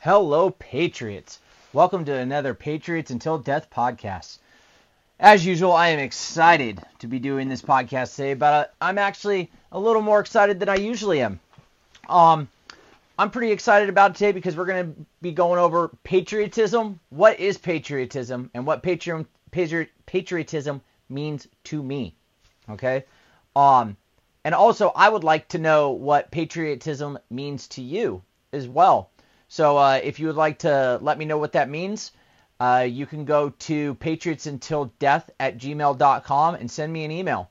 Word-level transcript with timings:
Hello, 0.00 0.50
Patriots. 0.50 1.40
Welcome 1.72 2.04
to 2.04 2.14
another 2.14 2.54
Patriots 2.54 3.10
Until 3.10 3.36
Death 3.36 3.68
podcast. 3.68 4.38
As 5.18 5.44
usual, 5.44 5.72
I 5.72 5.88
am 5.88 5.98
excited 5.98 6.80
to 7.00 7.08
be 7.08 7.18
doing 7.18 7.48
this 7.48 7.62
podcast 7.62 8.14
today, 8.14 8.34
but 8.34 8.72
I'm 8.80 8.96
actually 8.96 9.50
a 9.72 9.80
little 9.80 10.00
more 10.00 10.20
excited 10.20 10.60
than 10.60 10.68
I 10.68 10.76
usually 10.76 11.20
am. 11.20 11.40
Um, 12.08 12.48
I'm 13.18 13.32
pretty 13.32 13.50
excited 13.50 13.88
about 13.88 14.14
today 14.14 14.30
because 14.30 14.54
we're 14.54 14.66
going 14.66 14.94
to 14.94 15.06
be 15.20 15.32
going 15.32 15.58
over 15.58 15.90
patriotism. 16.04 17.00
What 17.10 17.40
is 17.40 17.58
patriotism 17.58 18.52
and 18.54 18.64
what 18.64 18.84
patri- 18.84 19.26
patri- 19.50 19.90
patriotism 20.06 20.80
means 21.08 21.48
to 21.64 21.82
me? 21.82 22.14
Okay. 22.70 23.04
Um, 23.56 23.96
and 24.44 24.54
also, 24.54 24.92
I 24.94 25.08
would 25.08 25.24
like 25.24 25.48
to 25.48 25.58
know 25.58 25.90
what 25.90 26.30
patriotism 26.30 27.18
means 27.30 27.66
to 27.70 27.82
you 27.82 28.22
as 28.52 28.68
well. 28.68 29.10
So 29.48 29.78
uh, 29.78 30.00
if 30.02 30.20
you 30.20 30.26
would 30.26 30.36
like 30.36 30.58
to 30.60 30.98
let 31.00 31.18
me 31.18 31.24
know 31.24 31.38
what 31.38 31.52
that 31.52 31.70
means, 31.70 32.12
uh, 32.60 32.86
you 32.88 33.06
can 33.06 33.24
go 33.24 33.50
to 33.50 33.94
patriotsuntildeath 33.96 35.30
at 35.40 35.58
gmail.com 35.58 36.54
and 36.54 36.70
send 36.70 36.92
me 36.92 37.04
an 37.04 37.10
email. 37.10 37.50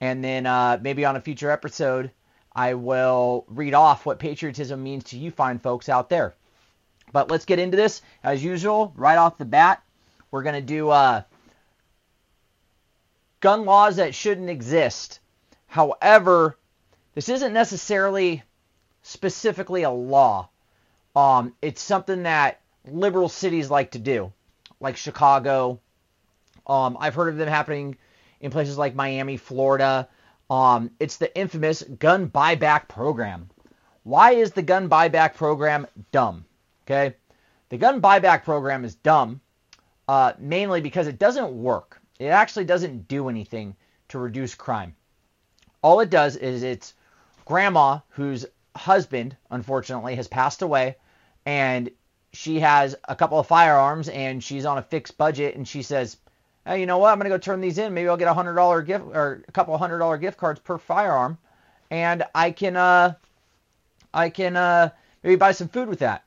And 0.00 0.22
then 0.22 0.46
uh, 0.46 0.78
maybe 0.80 1.04
on 1.04 1.16
a 1.16 1.20
future 1.20 1.50
episode, 1.50 2.10
I 2.54 2.74
will 2.74 3.44
read 3.48 3.74
off 3.74 4.04
what 4.04 4.18
patriotism 4.18 4.82
means 4.82 5.04
to 5.04 5.18
you 5.18 5.30
fine 5.30 5.58
folks 5.58 5.88
out 5.88 6.08
there. 6.08 6.34
But 7.12 7.30
let's 7.30 7.44
get 7.44 7.58
into 7.58 7.76
this. 7.76 8.02
As 8.22 8.42
usual, 8.42 8.92
right 8.96 9.16
off 9.16 9.38
the 9.38 9.44
bat, 9.44 9.82
we're 10.30 10.42
going 10.42 10.54
to 10.54 10.60
do 10.60 10.90
uh, 10.90 11.22
gun 13.40 13.64
laws 13.64 13.96
that 13.96 14.14
shouldn't 14.14 14.50
exist. 14.50 15.20
However, 15.66 16.56
this 17.14 17.28
isn't 17.28 17.52
necessarily 17.52 18.42
specifically 19.02 19.82
a 19.82 19.90
law. 19.90 20.48
Um, 21.16 21.54
it's 21.60 21.82
something 21.82 22.22
that 22.24 22.60
liberal 22.86 23.28
cities 23.28 23.70
like 23.70 23.92
to 23.92 23.98
do, 23.98 24.32
like 24.80 24.96
Chicago. 24.96 25.80
Um, 26.66 26.96
I've 27.00 27.14
heard 27.14 27.28
of 27.28 27.36
them 27.36 27.48
happening 27.48 27.96
in 28.40 28.50
places 28.50 28.78
like 28.78 28.94
Miami, 28.94 29.36
Florida. 29.36 30.08
Um, 30.48 30.90
it's 31.00 31.16
the 31.16 31.36
infamous 31.36 31.82
gun 31.82 32.28
buyback 32.28 32.88
program. 32.88 33.50
Why 34.02 34.32
is 34.32 34.52
the 34.52 34.62
gun 34.62 34.88
buyback 34.88 35.34
program 35.34 35.86
dumb? 36.12 36.44
Okay, 36.84 37.14
the 37.68 37.76
gun 37.76 38.00
buyback 38.00 38.44
program 38.44 38.84
is 38.84 38.94
dumb 38.94 39.40
uh, 40.10 40.32
mainly 40.40 40.80
because 40.80 41.06
it 41.06 41.20
doesn't 41.20 41.52
work. 41.52 42.00
It 42.18 42.26
actually 42.26 42.64
doesn't 42.64 43.06
do 43.06 43.28
anything 43.28 43.76
to 44.08 44.18
reduce 44.18 44.56
crime. 44.56 44.96
All 45.82 46.00
it 46.00 46.10
does 46.10 46.34
is 46.34 46.64
it's 46.64 46.94
grandma 47.44 48.00
whose 48.08 48.44
husband, 48.74 49.36
unfortunately, 49.52 50.16
has 50.16 50.26
passed 50.26 50.62
away, 50.62 50.96
and 51.46 51.90
she 52.32 52.60
has 52.60 52.94
a 53.08 53.16
couple 53.16 53.38
of 53.38 53.46
firearms 53.46 54.08
and 54.08 54.42
she's 54.42 54.64
on 54.64 54.78
a 54.78 54.82
fixed 54.82 55.18
budget, 55.18 55.56
and 55.56 55.66
she 55.66 55.82
says, 55.82 56.16
hey, 56.66 56.80
you 56.80 56.86
know 56.86 56.98
what? 56.98 57.10
I'm 57.10 57.18
gonna 57.18 57.30
go 57.30 57.38
turn 57.38 57.60
these 57.60 57.78
in. 57.78 57.94
Maybe 57.94 58.08
I'll 58.08 58.16
get 58.16 58.28
a 58.28 58.34
hundred 58.34 58.54
dollar 58.54 58.82
gift 58.82 59.04
or 59.06 59.42
a 59.46 59.52
couple 59.52 59.76
hundred 59.76 59.98
dollar 59.98 60.18
gift 60.18 60.38
cards 60.38 60.60
per 60.60 60.78
firearm, 60.78 61.38
and 61.90 62.24
I 62.34 62.50
can 62.50 62.76
uh, 62.76 63.14
I 64.12 64.30
can 64.30 64.56
uh, 64.56 64.90
maybe 65.22 65.36
buy 65.36 65.52
some 65.52 65.68
food 65.68 65.88
with 65.88 66.00
that. 66.00 66.24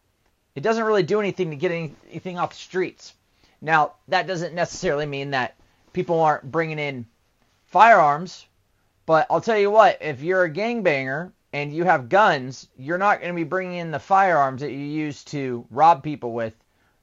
It 0.56 0.62
doesn't 0.62 0.84
really 0.84 1.04
do 1.04 1.20
anything 1.20 1.50
to 1.50 1.56
get 1.56 1.72
anything 1.72 2.38
off 2.38 2.52
the 2.52 2.56
streets. 2.56 3.14
Now 3.62 3.94
that 4.10 4.28
doesn't 4.28 4.54
necessarily 4.54 5.06
mean 5.06 5.32
that 5.32 5.56
people 5.94 6.20
aren't 6.20 6.52
bringing 6.52 6.80
in 6.80 7.06
firearms, 7.68 8.46
but 9.06 9.28
I'll 9.30 9.42
tell 9.42 9.58
you 9.58 9.72
what: 9.72 10.00
if 10.02 10.22
you're 10.22 10.44
a 10.44 10.52
gangbanger 10.52 11.32
and 11.54 11.72
you 11.72 11.84
have 11.86 12.10
guns, 12.10 12.68
you're 12.78 12.98
not 12.98 13.20
going 13.22 13.32
to 13.32 13.36
be 13.36 13.44
bringing 13.44 13.78
in 13.78 13.92
the 13.92 14.00
firearms 14.00 14.62
that 14.62 14.72
you 14.72 14.80
use 14.80 15.24
to 15.26 15.66
rob 15.70 16.04
people 16.04 16.34
with, 16.34 16.56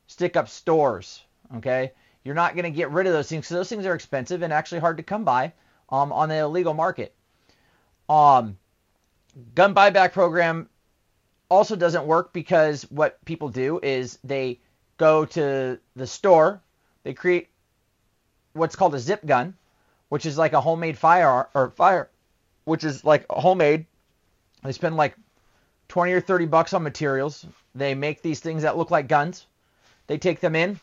stick 0.09 0.37
up 0.37 0.49
stores. 0.49 1.23
Okay, 1.57 1.93
you're 2.25 2.35
not 2.35 2.55
going 2.55 2.65
to 2.65 2.71
get 2.71 2.91
rid 2.91 3.07
of 3.07 3.13
those 3.13 3.29
things 3.29 3.47
because 3.47 3.55
those 3.55 3.69
things 3.69 3.87
are 3.87 3.95
expensive 3.95 4.43
and 4.43 4.53
actually 4.53 4.81
hard 4.81 4.97
to 4.99 5.03
come 5.03 5.25
by 5.25 5.53
um, 5.89 6.13
on 6.13 6.29
the 6.29 6.39
illegal 6.39 6.75
market. 6.75 7.15
Um, 8.09 8.59
gun 9.55 9.75
buyback 9.75 10.13
program 10.13 10.69
also 11.49 11.77
doesn't 11.77 12.07
work 12.07 12.33
because 12.33 12.83
what 12.91 13.25
people 13.25 13.49
do 13.49 13.81
is 13.83 14.19
they 14.25 14.61
go 14.97 15.25
to 15.25 15.79
the 15.97 16.07
store, 16.07 16.61
they 17.05 17.15
create 17.15 17.49
what's 18.53 18.77
called 18.77 18.95
a 18.95 18.99
zip 18.99 19.25
gun, 19.25 19.55
which 20.09 20.27
is 20.27 20.37
like 20.37 20.53
a 20.53 20.61
homemade 20.61 20.99
fire 20.99 21.49
or 21.55 21.71
fire, 21.71 22.11
which 22.65 22.85
is 22.85 23.05
like 23.05 23.27
a 23.31 23.41
homemade. 23.41 23.87
They 24.63 24.73
spend 24.73 24.97
like 24.97 25.17
20 25.89 26.13
or 26.13 26.21
30 26.21 26.47
bucks 26.47 26.73
on 26.73 26.83
materials. 26.83 27.47
They 27.75 27.95
make 27.95 28.23
these 28.23 28.41
things 28.41 28.63
that 28.63 28.77
look 28.77 28.91
like 28.91 29.09
guns. 29.09 29.47
They 30.07 30.19
take 30.19 30.41
them 30.41 30.57
in 30.57 30.79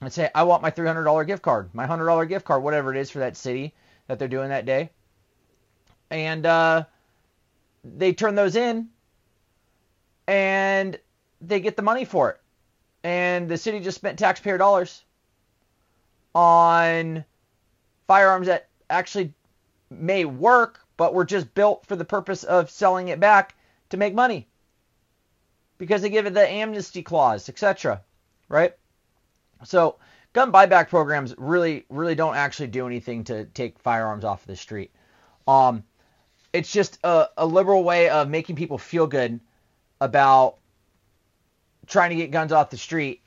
and 0.00 0.12
say, 0.12 0.30
I 0.34 0.42
want 0.44 0.62
my 0.62 0.70
$300 0.70 1.26
gift 1.26 1.42
card, 1.42 1.70
my 1.74 1.86
$100 1.86 2.28
gift 2.28 2.44
card, 2.44 2.62
whatever 2.62 2.94
it 2.94 2.98
is 2.98 3.10
for 3.10 3.20
that 3.20 3.36
city 3.36 3.74
that 4.06 4.18
they're 4.18 4.28
doing 4.28 4.50
that 4.50 4.66
day. 4.66 4.90
And 6.10 6.46
uh, 6.46 6.84
they 7.84 8.12
turn 8.12 8.34
those 8.34 8.56
in 8.56 8.88
and 10.26 10.98
they 11.40 11.60
get 11.60 11.76
the 11.76 11.82
money 11.82 12.04
for 12.04 12.30
it. 12.30 12.40
And 13.04 13.48
the 13.48 13.56
city 13.56 13.80
just 13.80 13.96
spent 13.96 14.18
taxpayer 14.18 14.58
dollars 14.58 15.04
on 16.34 17.24
firearms 18.06 18.46
that 18.46 18.68
actually 18.90 19.32
may 19.90 20.24
work, 20.24 20.80
but 20.98 21.14
were 21.14 21.24
just 21.24 21.54
built 21.54 21.86
for 21.86 21.96
the 21.96 22.04
purpose 22.04 22.44
of 22.44 22.70
selling 22.70 23.08
it 23.08 23.18
back 23.20 23.54
to 23.88 23.96
make 23.96 24.14
money. 24.14 24.46
Because 25.78 26.02
they 26.02 26.10
give 26.10 26.26
it 26.26 26.34
the 26.34 26.46
amnesty 26.46 27.02
clause, 27.02 27.48
etc. 27.48 28.02
Right? 28.50 28.74
So 29.64 29.96
gun 30.34 30.52
buyback 30.52 30.90
programs 30.90 31.34
really, 31.38 31.86
really 31.88 32.16
don't 32.16 32.36
actually 32.36 32.66
do 32.66 32.86
anything 32.86 33.24
to 33.24 33.46
take 33.46 33.78
firearms 33.78 34.24
off 34.24 34.44
the 34.44 34.56
street. 34.56 34.90
Um, 35.46 35.84
it's 36.52 36.72
just 36.72 36.98
a, 37.04 37.28
a 37.38 37.46
liberal 37.46 37.84
way 37.84 38.10
of 38.10 38.28
making 38.28 38.56
people 38.56 38.76
feel 38.76 39.06
good 39.06 39.38
about 40.00 40.56
trying 41.86 42.10
to 42.10 42.16
get 42.16 42.32
guns 42.32 42.52
off 42.52 42.70
the 42.70 42.76
street 42.76 43.22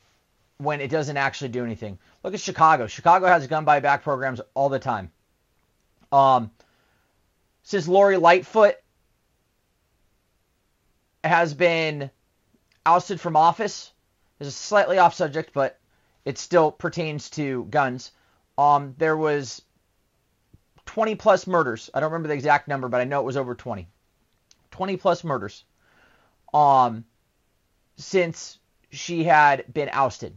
when 0.58 0.80
it 0.80 0.90
doesn't 0.90 1.16
actually 1.16 1.48
do 1.48 1.64
anything. 1.64 1.98
Look 2.22 2.34
at 2.34 2.40
Chicago. 2.40 2.86
Chicago 2.86 3.26
has 3.26 3.46
gun 3.46 3.64
buyback 3.64 4.02
programs 4.02 4.42
all 4.54 4.68
the 4.68 4.78
time. 4.78 5.10
Um, 6.12 6.50
since 7.62 7.88
Lori 7.88 8.16
Lightfoot 8.16 8.76
has 11.24 11.54
been 11.54 12.10
ousted 12.84 13.20
from 13.20 13.36
office, 13.36 13.92
this 14.38 14.48
is 14.48 14.56
slightly 14.56 14.98
off 14.98 15.14
subject, 15.14 15.52
but 15.52 15.78
it 16.24 16.38
still 16.38 16.72
pertains 16.72 17.30
to 17.30 17.64
guns. 17.64 18.12
Um, 18.58 18.94
there 18.98 19.16
was 19.16 19.62
20 20.86 21.14
plus 21.14 21.46
murders. 21.46 21.90
I 21.94 22.00
don't 22.00 22.10
remember 22.10 22.28
the 22.28 22.34
exact 22.34 22.68
number, 22.68 22.88
but 22.88 23.00
I 23.00 23.04
know 23.04 23.20
it 23.20 23.24
was 23.24 23.36
over 23.36 23.54
20. 23.54 23.88
20 24.72 24.96
plus 24.96 25.24
murders. 25.24 25.64
Um, 26.52 27.04
since 27.96 28.58
she 28.90 29.24
had 29.24 29.72
been 29.72 29.88
ousted. 29.92 30.36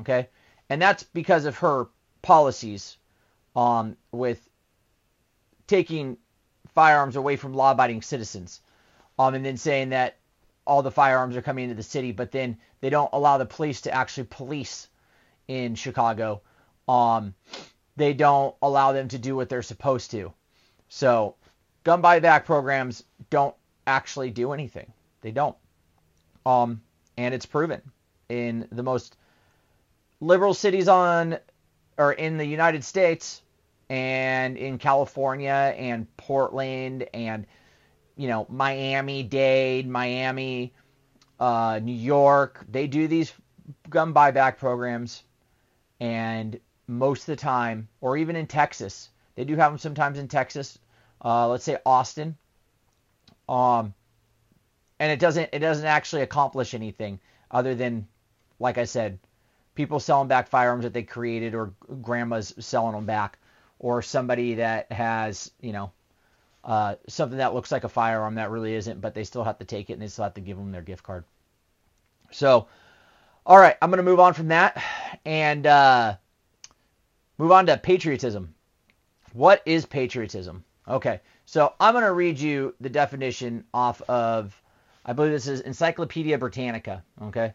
Okay, 0.00 0.28
and 0.68 0.80
that's 0.80 1.02
because 1.02 1.44
of 1.44 1.58
her 1.58 1.88
policies, 2.22 2.98
um, 3.56 3.96
with 4.12 4.48
taking 5.66 6.18
firearms 6.78 7.16
away 7.16 7.34
from 7.34 7.54
law-abiding 7.54 8.00
citizens, 8.00 8.60
um, 9.18 9.34
and 9.34 9.44
then 9.44 9.56
saying 9.56 9.88
that 9.88 10.16
all 10.64 10.80
the 10.80 10.92
firearms 10.92 11.34
are 11.34 11.42
coming 11.42 11.64
into 11.64 11.74
the 11.74 11.82
city, 11.82 12.12
but 12.12 12.30
then 12.30 12.56
they 12.80 12.88
don't 12.88 13.10
allow 13.12 13.36
the 13.36 13.44
police 13.44 13.80
to 13.80 13.92
actually 13.92 14.28
police 14.30 14.86
in 15.48 15.74
Chicago. 15.74 16.40
Um, 16.86 17.34
they 17.96 18.14
don't 18.14 18.54
allow 18.62 18.92
them 18.92 19.08
to 19.08 19.18
do 19.18 19.34
what 19.34 19.48
they're 19.48 19.60
supposed 19.60 20.12
to. 20.12 20.32
So, 20.88 21.34
gun 21.82 22.00
buyback 22.00 22.44
programs 22.44 23.02
don't 23.28 23.56
actually 23.84 24.30
do 24.30 24.52
anything. 24.52 24.92
They 25.20 25.32
don't. 25.32 25.56
Um, 26.46 26.80
and 27.16 27.34
it's 27.34 27.44
proven 27.44 27.82
in 28.28 28.68
the 28.70 28.84
most 28.84 29.16
liberal 30.20 30.54
cities 30.54 30.86
on 30.86 31.38
or 31.96 32.12
in 32.12 32.38
the 32.38 32.46
United 32.46 32.84
States 32.84 33.42
and 33.88 34.56
in 34.56 34.78
California 34.78 35.74
and 35.76 36.06
Portland 36.16 37.06
and 37.14 37.46
you 38.16 38.28
know 38.28 38.46
Miami 38.48 39.22
Dade, 39.22 39.88
Miami, 39.88 40.74
uh, 41.40 41.80
New 41.82 41.92
York. 41.94 42.64
They 42.68 42.86
do 42.86 43.08
these 43.08 43.32
gun 43.88 44.12
buyback 44.14 44.58
programs 44.58 45.24
and 46.00 46.58
most 46.86 47.22
of 47.22 47.26
the 47.26 47.36
time, 47.36 47.88
or 48.00 48.16
even 48.16 48.36
in 48.36 48.46
Texas, 48.46 49.10
they 49.34 49.44
do 49.44 49.56
have 49.56 49.72
them 49.72 49.78
sometimes 49.78 50.18
in 50.18 50.28
Texas. 50.28 50.78
Uh, 51.24 51.48
let's 51.48 51.64
say 51.64 51.76
Austin. 51.84 52.36
Um, 53.48 53.94
and 54.98 55.12
it 55.12 55.20
doesn't 55.20 55.50
it 55.52 55.60
doesn't 55.60 55.86
actually 55.86 56.22
accomplish 56.22 56.74
anything 56.74 57.20
other 57.50 57.74
than, 57.74 58.06
like 58.58 58.78
I 58.78 58.84
said, 58.84 59.18
people 59.74 60.00
selling 60.00 60.28
back 60.28 60.48
firearms 60.48 60.84
that 60.84 60.92
they 60.92 61.02
created, 61.02 61.54
or 61.54 61.72
grandmas 62.02 62.54
selling 62.58 62.94
them 62.94 63.06
back, 63.06 63.38
or 63.78 64.02
somebody 64.02 64.54
that 64.54 64.90
has 64.92 65.50
you 65.60 65.72
know 65.72 65.92
uh, 66.64 66.96
something 67.08 67.38
that 67.38 67.54
looks 67.54 67.72
like 67.72 67.84
a 67.84 67.88
firearm 67.88 68.34
that 68.34 68.50
really 68.50 68.74
isn't, 68.74 69.00
but 69.00 69.14
they 69.14 69.24
still 69.24 69.44
have 69.44 69.58
to 69.58 69.64
take 69.64 69.90
it 69.90 69.94
and 69.94 70.02
they 70.02 70.08
still 70.08 70.24
have 70.24 70.34
to 70.34 70.40
give 70.40 70.56
them 70.56 70.72
their 70.72 70.82
gift 70.82 71.02
card. 71.02 71.24
So, 72.30 72.68
all 73.46 73.58
right, 73.58 73.76
I'm 73.80 73.90
going 73.90 73.98
to 73.98 74.02
move 74.02 74.20
on 74.20 74.34
from 74.34 74.48
that 74.48 74.82
and 75.24 75.66
uh, 75.66 76.16
move 77.38 77.52
on 77.52 77.66
to 77.66 77.78
patriotism. 77.78 78.54
What 79.32 79.62
is 79.64 79.86
patriotism? 79.86 80.64
Okay, 80.86 81.20
so 81.46 81.72
I'm 81.80 81.94
going 81.94 82.04
to 82.04 82.12
read 82.12 82.38
you 82.38 82.74
the 82.80 82.90
definition 82.90 83.64
off 83.72 84.02
of, 84.02 84.60
I 85.04 85.14
believe 85.14 85.32
this 85.32 85.46
is 85.46 85.60
Encyclopedia 85.60 86.36
Britannica. 86.36 87.02
Okay. 87.22 87.54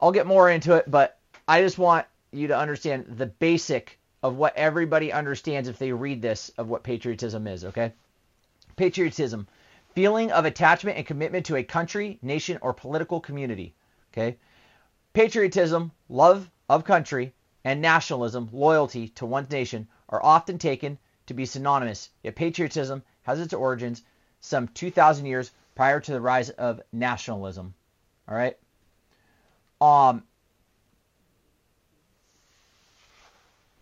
I'll 0.00 0.12
get 0.12 0.26
more 0.26 0.50
into 0.50 0.74
it, 0.74 0.90
but 0.90 1.18
I 1.46 1.60
just 1.62 1.78
want 1.78 2.06
you 2.32 2.48
to 2.48 2.58
understand 2.58 3.06
the 3.08 3.26
basic 3.26 3.98
of 4.22 4.36
what 4.36 4.56
everybody 4.56 5.12
understands 5.12 5.68
if 5.68 5.78
they 5.78 5.92
read 5.92 6.20
this 6.20 6.50
of 6.58 6.68
what 6.68 6.82
patriotism 6.82 7.46
is, 7.46 7.64
okay? 7.64 7.92
Patriotism, 8.76 9.46
feeling 9.94 10.30
of 10.32 10.44
attachment 10.44 10.96
and 10.96 11.06
commitment 11.06 11.46
to 11.46 11.56
a 11.56 11.62
country, 11.62 12.18
nation, 12.22 12.58
or 12.62 12.72
political 12.72 13.20
community, 13.20 13.74
okay? 14.12 14.36
Patriotism, 15.12 15.92
love 16.08 16.50
of 16.68 16.84
country, 16.84 17.32
and 17.64 17.80
nationalism, 17.80 18.48
loyalty 18.52 19.08
to 19.08 19.26
one's 19.26 19.50
nation, 19.50 19.88
are 20.08 20.24
often 20.24 20.58
taken 20.58 20.98
to 21.26 21.34
be 21.34 21.46
synonymous. 21.46 22.10
Yet 22.22 22.36
patriotism 22.36 23.02
has 23.22 23.40
its 23.40 23.54
origins 23.54 24.02
some 24.40 24.68
2,000 24.68 25.26
years 25.26 25.50
prior 25.74 26.00
to 26.00 26.12
the 26.12 26.20
rise 26.20 26.50
of 26.50 26.80
nationalism. 26.92 27.74
All 28.28 28.36
right. 28.36 28.56
Um, 29.80 30.24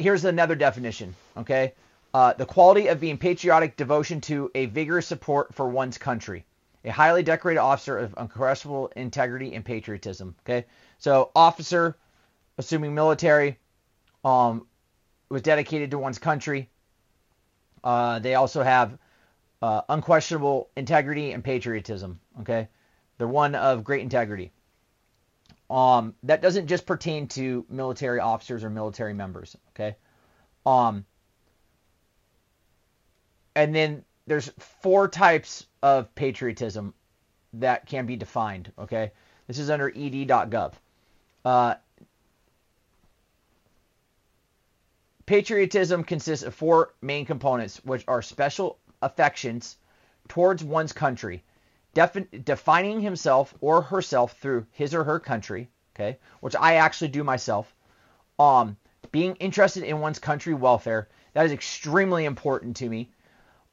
here's 0.06 0.24
another 0.24 0.54
definition. 0.54 1.16
Okay. 1.36 1.74
Uh, 2.14 2.32
the 2.34 2.46
quality 2.46 2.86
of 2.86 3.00
being 3.00 3.18
patriotic 3.18 3.76
devotion 3.76 4.20
to 4.20 4.48
a 4.54 4.66
vigorous 4.66 5.04
support 5.04 5.52
for 5.52 5.68
one's 5.68 5.98
country. 5.98 6.44
A 6.84 6.92
highly 6.92 7.24
decorated 7.24 7.58
officer 7.58 7.98
of 7.98 8.14
unquestionable 8.16 8.92
integrity 8.94 9.52
and 9.56 9.64
patriotism. 9.64 10.36
Okay. 10.44 10.64
So 10.98 11.32
officer, 11.34 11.96
assuming 12.56 12.94
military, 12.94 13.58
um, 14.24 14.68
was 15.28 15.42
dedicated 15.42 15.90
to 15.90 15.98
one's 15.98 16.20
country. 16.20 16.70
Uh, 17.82 18.20
they 18.20 18.36
also 18.36 18.62
have 18.62 18.96
uh, 19.60 19.80
unquestionable 19.88 20.70
integrity 20.76 21.32
and 21.32 21.42
patriotism. 21.42 22.20
Okay, 22.42 22.68
they're 23.18 23.26
one 23.26 23.56
of 23.56 23.82
great 23.82 24.02
integrity. 24.02 24.52
Um, 25.68 26.14
that 26.22 26.42
doesn't 26.42 26.68
just 26.68 26.86
pertain 26.86 27.26
to 27.28 27.66
military 27.68 28.20
officers 28.20 28.62
or 28.62 28.70
military 28.70 29.14
members. 29.14 29.56
Okay, 29.70 29.96
um, 30.64 31.04
and 33.54 33.74
then 33.74 34.04
there's 34.26 34.50
four 34.58 35.08
types 35.08 35.66
of 35.82 36.14
patriotism 36.14 36.94
that 37.54 37.86
can 37.86 38.06
be 38.06 38.16
defined. 38.16 38.72
Okay, 38.78 39.12
this 39.46 39.58
is 39.58 39.70
under 39.70 39.88
ed.gov. 39.88 40.74
Uh, 41.44 41.74
patriotism 45.26 46.04
consists 46.04 46.44
of 46.44 46.54
four 46.54 46.94
main 47.02 47.26
components, 47.26 47.84
which 47.84 48.04
are 48.08 48.22
special 48.22 48.78
affections 49.02 49.76
towards 50.28 50.64
one's 50.64 50.92
country, 50.92 51.42
defi- 51.96 52.28
defining 52.44 53.00
himself 53.00 53.54
or 53.60 53.80
herself 53.80 54.36
through 54.38 54.66
his 54.70 54.94
or 54.94 55.02
her 55.02 55.18
country, 55.18 55.70
okay, 55.94 56.18
which 56.40 56.54
I 56.54 56.74
actually 56.74 57.08
do 57.08 57.24
myself. 57.24 57.74
Um, 58.38 58.76
being 59.10 59.34
interested 59.36 59.82
in 59.82 60.00
one's 60.00 60.18
country 60.18 60.52
welfare, 60.52 61.08
that 61.32 61.46
is 61.46 61.52
extremely 61.52 62.26
important 62.26 62.76
to 62.76 62.88
me. 62.88 63.10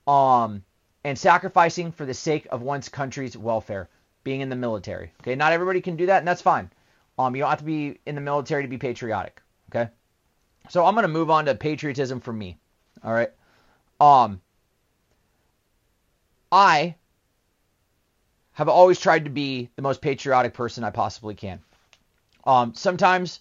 Um, 0.08 0.64
and 1.04 1.20
sacrificing 1.20 1.92
for 1.92 2.06
the 2.06 2.14
sake 2.14 2.48
of 2.50 2.62
one's 2.62 2.88
country's 2.88 3.38
welfare, 3.38 3.90
being 4.24 4.40
in 4.40 4.48
the 4.48 4.56
military. 4.56 5.12
Okay, 5.22 5.36
not 5.36 5.52
everybody 5.52 5.82
can 5.82 5.98
do 5.98 6.06
that, 6.06 6.20
and 6.20 6.28
that's 6.28 6.42
fine. 6.42 6.72
Um, 7.20 7.36
you 7.36 7.42
don't 7.42 7.50
have 7.50 7.60
to 7.60 7.66
be 7.66 8.00
in 8.06 8.16
the 8.16 8.22
military 8.22 8.64
to 8.64 8.70
be 8.70 8.78
patriotic. 8.78 9.42
Okay, 9.70 9.90
so 10.70 10.86
I'm 10.86 10.96
gonna 10.96 11.10
move 11.10 11.30
on 11.30 11.46
to 11.46 11.56
patriotism 11.56 12.22
for 12.22 12.32
me. 12.32 12.58
All 13.04 13.14
right. 13.14 13.32
Um, 14.00 14.40
I 16.54 16.96
have 18.54 18.70
always 18.70 19.00
tried 19.00 19.26
to 19.26 19.32
be 19.32 19.70
the 19.76 19.82
most 19.82 20.02
patriotic 20.02 20.54
person 20.54 20.84
I 20.84 20.92
possibly 20.92 21.36
can. 21.36 21.60
Um, 22.46 22.74
sometimes, 22.76 23.40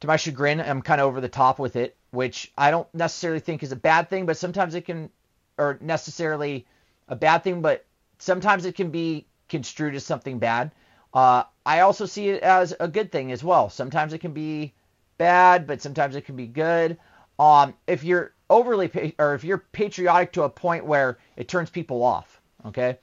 to 0.00 0.06
my 0.06 0.16
chagrin, 0.16 0.60
I'm 0.60 0.82
kind 0.82 1.00
of 1.00 1.06
over 1.06 1.20
the 1.20 1.28
top 1.28 1.58
with 1.58 1.76
it, 1.76 1.96
which 2.10 2.52
I 2.56 2.70
don't 2.70 2.92
necessarily 2.94 3.40
think 3.40 3.62
is 3.62 3.72
a 3.72 3.76
bad 3.76 4.08
thing, 4.08 4.26
but 4.26 4.36
sometimes 4.36 4.74
it 4.74 4.82
can, 4.82 5.10
or 5.58 5.78
necessarily 5.80 6.66
a 7.08 7.16
bad 7.16 7.44
thing, 7.44 7.62
but 7.62 7.84
sometimes 8.18 8.64
it 8.64 8.74
can 8.74 8.90
be 8.90 9.26
construed 9.48 9.94
as 9.94 10.04
something 10.04 10.38
bad. 10.38 10.72
Uh, 11.12 11.44
I 11.66 11.80
also 11.80 12.06
see 12.06 12.30
it 12.30 12.42
as 12.42 12.74
a 12.80 12.88
good 12.88 13.12
thing 13.12 13.32
as 13.32 13.44
well. 13.44 13.68
Sometimes 13.68 14.12
it 14.12 14.18
can 14.18 14.32
be 14.32 14.72
bad, 15.18 15.66
but 15.66 15.82
sometimes 15.82 16.16
it 16.16 16.24
can 16.24 16.36
be 16.36 16.46
good. 16.46 16.96
Um, 17.38 17.74
if 17.86 18.02
you're 18.02 18.32
overly 18.48 19.14
or 19.18 19.34
if 19.34 19.44
you're 19.44 19.58
patriotic 19.58 20.32
to 20.32 20.42
a 20.42 20.48
point 20.48 20.86
where 20.86 21.18
it 21.36 21.48
turns 21.48 21.70
people 21.70 22.02
off, 22.02 22.40
okay? 22.66 22.98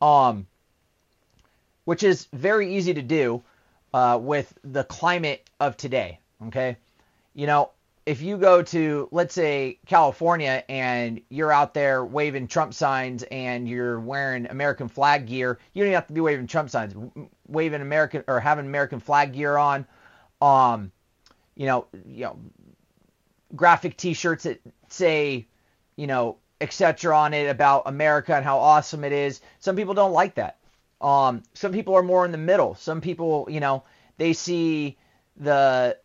Um, 0.00 0.46
which 1.84 2.02
is 2.02 2.28
very 2.32 2.74
easy 2.74 2.94
to 2.94 3.02
do 3.02 3.42
uh, 3.94 4.18
with 4.20 4.52
the 4.64 4.84
climate 4.84 5.48
of 5.60 5.76
today, 5.76 6.18
okay? 6.46 6.76
You 7.34 7.46
know, 7.46 7.70
if 8.04 8.20
you 8.20 8.36
go 8.36 8.62
to 8.62 9.08
let's 9.12 9.34
say 9.34 9.78
California 9.86 10.64
and 10.68 11.20
you're 11.28 11.52
out 11.52 11.72
there 11.74 12.04
waving 12.04 12.48
Trump 12.48 12.74
signs 12.74 13.22
and 13.24 13.68
you're 13.68 14.00
wearing 14.00 14.46
American 14.46 14.88
flag 14.88 15.26
gear, 15.26 15.58
you 15.72 15.84
don't 15.84 15.92
have 15.92 16.08
to 16.08 16.12
be 16.12 16.20
waving 16.20 16.46
Trump 16.46 16.70
signs, 16.70 16.94
waving 17.46 17.80
American 17.80 18.24
or 18.26 18.40
having 18.40 18.66
American 18.66 19.00
flag 19.00 19.32
gear 19.32 19.56
on. 19.56 19.86
Um, 20.40 20.90
you 21.54 21.66
know, 21.66 21.86
you 22.06 22.24
know, 22.24 22.38
graphic 23.54 23.96
T-shirts 23.96 24.44
that 24.44 24.60
say, 24.88 25.46
you 25.96 26.06
know, 26.06 26.38
etc. 26.60 27.16
on 27.16 27.34
it 27.34 27.48
about 27.48 27.82
America 27.86 28.34
and 28.34 28.44
how 28.44 28.58
awesome 28.58 29.04
it 29.04 29.12
is. 29.12 29.40
Some 29.60 29.76
people 29.76 29.94
don't 29.94 30.12
like 30.12 30.34
that. 30.36 30.56
Um, 31.02 31.42
some 31.54 31.72
people 31.72 31.94
are 31.94 32.02
more 32.02 32.24
in 32.24 32.32
the 32.32 32.38
middle. 32.38 32.74
Some 32.76 33.00
people, 33.00 33.46
you 33.50 33.60
know, 33.60 33.84
they 34.18 34.32
see 34.32 34.96
the 35.36 35.96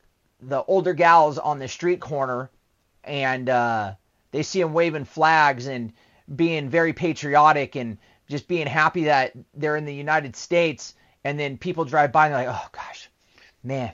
the 0.42 0.64
older 0.64 0.94
gals 0.94 1.38
on 1.38 1.60
the 1.60 1.68
street 1.68 2.00
corner 2.00 2.50
and 3.04 3.50
uh, 3.50 3.94
they 4.32 4.44
see 4.44 4.62
them 4.62 4.74
waving 4.74 5.06
flags 5.06 5.68
and 5.68 5.94
being 6.36 6.70
very 6.70 6.94
patriotic 6.94 7.76
and 7.76 7.98
just 8.30 8.48
being 8.48 8.68
happy 8.68 9.06
that 9.06 9.34
they're 9.56 9.78
in 9.78 9.86
the 9.86 9.96
United 9.96 10.36
States. 10.36 10.94
And 11.24 11.40
then 11.40 11.58
people 11.58 11.86
drive 11.86 12.12
by 12.12 12.28
and 12.28 12.36
they're 12.36 12.48
like, 12.48 12.56
oh 12.56 12.70
gosh, 12.72 13.10
man, 13.64 13.92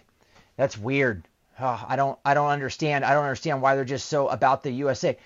that's 0.58 0.78
weird 0.78 1.24
oh, 1.60 1.86
I 1.88 1.96
don't 1.96 2.20
I 2.26 2.34
don't 2.34 2.50
understand. 2.50 3.06
I 3.06 3.14
don't 3.14 3.24
understand 3.24 3.62
why 3.62 3.76
they're 3.76 3.86
just 3.86 4.08
so 4.08 4.28
about 4.28 4.64
the 4.64 4.72
USA. 4.72 5.18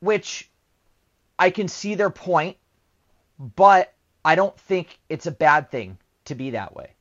Which 0.00 0.50
I 1.38 1.50
can 1.50 1.68
see 1.68 1.94
their 1.94 2.10
point, 2.10 2.56
but 3.42 3.92
I 4.24 4.36
don't 4.36 4.56
think 4.56 5.00
it's 5.08 5.26
a 5.26 5.32
bad 5.32 5.70
thing 5.70 5.98
to 6.26 6.36
be 6.36 6.50
that 6.50 6.74
way. 6.76 6.94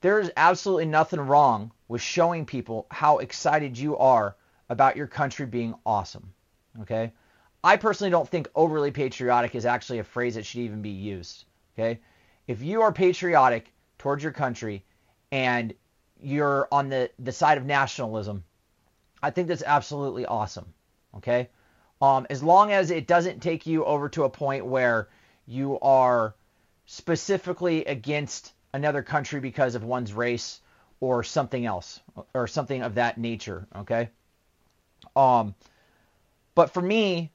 There 0.00 0.18
is 0.18 0.32
absolutely 0.36 0.86
nothing 0.86 1.20
wrong 1.20 1.70
with 1.86 2.02
showing 2.02 2.44
people 2.44 2.86
how 2.90 3.18
excited 3.18 3.78
you 3.78 3.96
are 3.96 4.34
about 4.68 4.96
your 4.96 5.06
country 5.06 5.46
being 5.46 5.74
awesome. 5.86 6.32
Okay? 6.80 7.12
I 7.62 7.76
personally 7.76 8.10
don't 8.10 8.28
think 8.28 8.48
overly 8.56 8.90
patriotic 8.90 9.54
is 9.54 9.64
actually 9.64 10.00
a 10.00 10.04
phrase 10.04 10.34
that 10.34 10.44
should 10.44 10.62
even 10.62 10.82
be 10.82 10.90
used. 10.90 11.44
Okay? 11.74 12.00
If 12.48 12.60
you 12.60 12.82
are 12.82 12.92
patriotic 12.92 13.72
towards 13.98 14.24
your 14.24 14.32
country 14.32 14.84
and 15.30 15.72
you're 16.20 16.66
on 16.72 16.88
the, 16.88 17.08
the 17.20 17.30
side 17.30 17.56
of 17.56 17.64
nationalism, 17.64 18.42
I 19.22 19.30
think 19.30 19.46
that's 19.46 19.62
absolutely 19.64 20.26
awesome. 20.26 20.74
Okay? 21.18 21.50
Um, 22.00 22.26
as 22.30 22.42
long 22.42 22.72
as 22.72 22.90
it 22.90 23.06
doesn't 23.06 23.40
take 23.40 23.64
you 23.64 23.84
over 23.84 24.08
to 24.08 24.24
a 24.24 24.30
point 24.30 24.66
where 24.66 25.08
you 25.46 25.78
are 25.80 26.34
specifically 26.86 27.84
against 27.84 28.52
another 28.72 29.02
country 29.02 29.40
because 29.40 29.74
of 29.74 29.84
one's 29.84 30.12
race 30.12 30.60
or 31.00 31.22
something 31.22 31.66
else 31.66 32.00
or 32.34 32.46
something 32.46 32.82
of 32.82 32.94
that 32.94 33.18
nature. 33.18 33.66
Okay? 33.76 34.08
Um, 35.16 35.54
but 36.54 36.72
for 36.72 36.80
me, 36.80 37.30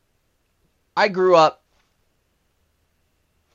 I 0.95 1.09
grew 1.09 1.35
up 1.35 1.63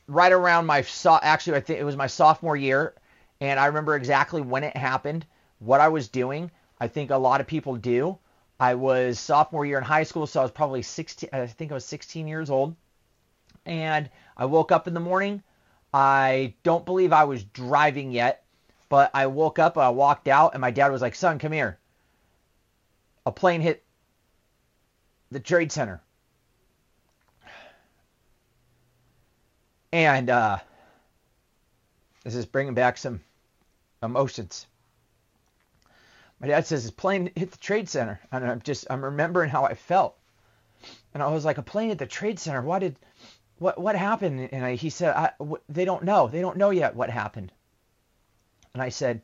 right 0.07 0.33
around 0.33 0.67
my 0.67 0.83
so- 0.83 1.19
actually 1.23 1.57
I 1.57 1.61
think 1.61 1.81
it 1.81 1.85
was 1.85 1.97
my 1.97 2.07
sophomore 2.07 2.57
year 2.57 2.95
and 3.41 3.59
I 3.59 3.67
remember 3.67 3.97
exactly 3.97 4.41
when 4.41 4.63
it 4.63 4.77
happened, 4.77 5.27
what 5.59 5.81
I 5.81 5.89
was 5.89 6.09
doing. 6.09 6.51
I 6.79 6.89
think 6.89 7.11
a 7.11 7.17
lot 7.17 7.41
of 7.41 7.47
people 7.47 7.77
do. 7.77 8.19
I 8.61 8.75
was 8.75 9.19
sophomore 9.19 9.67
year 9.67 9.79
in 9.79 9.85
high 9.85 10.05
school, 10.05 10.29
so 10.29 10.39
I 10.39 10.45
was 10.45 10.53
probably 10.53 10.83
16. 10.83 11.31
I 11.33 11.47
think 11.49 11.73
I 11.73 11.75
was 11.75 11.85
16 11.85 12.29
years 12.29 12.51
old, 12.51 12.77
and 13.67 14.11
I 14.37 14.47
woke 14.47 14.73
up 14.73 14.89
in 14.89 14.95
the 14.95 15.01
morning. 15.01 15.43
I 15.95 16.55
don't 16.63 16.85
believe 16.87 17.13
I 17.13 17.25
was 17.25 17.45
driving 17.45 18.13
yet, 18.13 18.45
but 18.89 19.11
I 19.15 19.27
woke 19.27 19.59
up, 19.59 19.79
I 19.79 19.91
walked 19.91 20.29
out, 20.29 20.55
and 20.55 20.61
my 20.61 20.71
dad 20.71 20.93
was 20.93 21.03
like, 21.03 21.15
"Son, 21.15 21.39
come 21.39 21.53
here." 21.53 21.79
A 23.27 23.33
plane 23.33 23.61
hit 23.61 23.85
the 25.31 25.41
trade 25.41 25.73
center, 25.73 26.03
and 29.93 30.31
uh, 30.31 30.59
This 32.25 32.35
is 32.37 32.47
bringing 32.47 32.75
back 32.75 32.99
some 32.99 33.21
emotions. 34.03 34.67
My 36.41 36.49
dad 36.49 36.67
says 36.67 36.83
his 36.83 36.91
plane 36.93 37.31
hit 37.35 37.51
the 37.53 37.59
trade 37.59 37.89
center, 37.89 38.21
and 38.31 38.45
I'm 38.45 38.61
just 38.63 38.87
I'm 38.91 39.05
remembering 39.05 39.51
how 39.51 39.65
I 39.65 39.75
felt, 39.75 40.17
and 41.15 41.23
I 41.23 41.29
was 41.29 41.45
like, 41.45 41.59
a 41.59 41.63
plane 41.63 41.89
hit 41.89 41.99
the 41.99 42.07
trade 42.07 42.39
center. 42.39 42.63
Why 42.63 42.79
did, 42.81 42.97
what 43.63 43.79
what 43.79 43.95
happened? 43.95 44.49
And 44.53 44.65
I, 44.65 44.75
he 44.75 44.91
said, 44.91 45.15
I, 45.15 45.31
w- 45.39 45.63
they 45.69 45.85
don't 45.85 46.03
know. 46.03 46.27
They 46.27 46.41
don't 46.41 46.57
know 46.57 46.71
yet 46.71 46.97
what 46.97 47.09
happened. 47.09 47.53
And 48.75 48.83
I 48.83 48.89
said, 48.89 49.23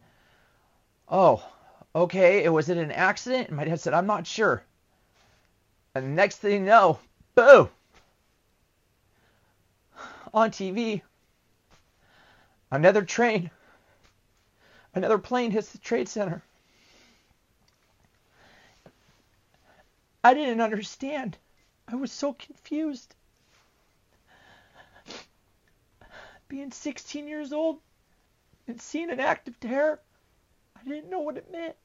oh, 1.08 1.44
okay. 1.94 2.44
It 2.44 2.50
was 2.50 2.68
it 2.68 2.78
an 2.78 2.92
accident? 2.92 3.48
And 3.48 3.56
my 3.56 3.64
dad 3.64 3.80
said, 3.80 3.94
I'm 3.94 4.06
not 4.06 4.26
sure. 4.26 4.62
And 5.94 6.04
the 6.04 6.10
next 6.10 6.36
thing 6.36 6.52
you 6.52 6.66
know, 6.66 6.98
boo, 7.34 7.68
on 10.32 10.50
TV, 10.50 11.02
another 12.70 13.02
train, 13.02 13.50
another 14.94 15.18
plane 15.18 15.50
hits 15.50 15.72
the 15.72 15.78
trade 15.78 16.08
center. 16.08 16.42
I 20.22 20.34
didn't 20.34 20.60
understand. 20.60 21.38
I 21.88 21.96
was 21.96 22.12
so 22.12 22.34
confused. 22.34 23.14
Being 26.48 26.70
16 26.70 27.28
years 27.28 27.52
old 27.52 27.78
and 28.66 28.80
seeing 28.80 29.10
an 29.10 29.20
act 29.20 29.48
of 29.48 29.60
terror, 29.60 30.00
I 30.76 30.88
didn't 30.88 31.10
know 31.10 31.20
what 31.20 31.36
it 31.36 31.52
meant. 31.52 31.76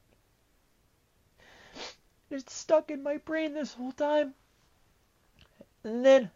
It's 2.30 2.54
stuck 2.54 2.90
in 2.90 3.02
my 3.02 3.18
brain 3.18 3.54
this 3.54 3.74
whole 3.74 3.92
time. 3.92 4.34
And 5.84 6.04
then 6.04 6.30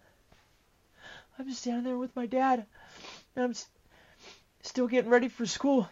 I'm 1.39 1.53
standing 1.53 1.85
there 1.85 1.97
with 1.97 2.15
my 2.15 2.27
dad, 2.27 2.67
and 3.35 3.45
I'm 3.45 3.55
still 4.63 4.87
getting 4.87 5.11
ready 5.11 5.29
for 5.29 5.47
school. 5.47 5.89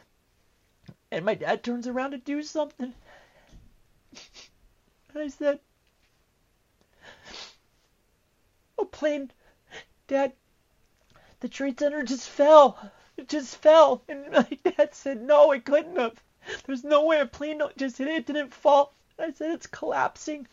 And 1.10 1.24
my 1.24 1.34
dad 1.34 1.62
turns 1.62 1.86
around 1.86 2.10
to 2.10 2.18
do 2.18 2.42
something. 2.42 2.92
And 5.14 5.22
I 5.22 5.28
said, 5.28 5.60
oh, 8.76 8.82
a 8.82 8.86
plane. 8.86 9.30
Dad, 10.08 10.32
the 11.40 11.48
trade 11.48 11.78
center 11.78 12.02
just 12.02 12.28
fell. 12.28 12.78
It 13.16 13.28
just 13.28 13.56
fell. 13.56 14.02
And 14.08 14.30
my 14.32 14.58
dad 14.64 14.94
said, 14.94 15.22
no, 15.22 15.52
it 15.52 15.64
couldn't 15.64 15.96
have. 15.96 16.22
There's 16.64 16.84
no 16.84 17.04
way 17.04 17.20
a 17.20 17.26
plane 17.26 17.60
just 17.76 17.98
hit 17.98 18.08
it. 18.08 18.14
It 18.16 18.26
didn't 18.26 18.54
fall. 18.54 18.94
I 19.18 19.32
said, 19.32 19.52
it's 19.52 19.66
collapsing. 19.66 20.46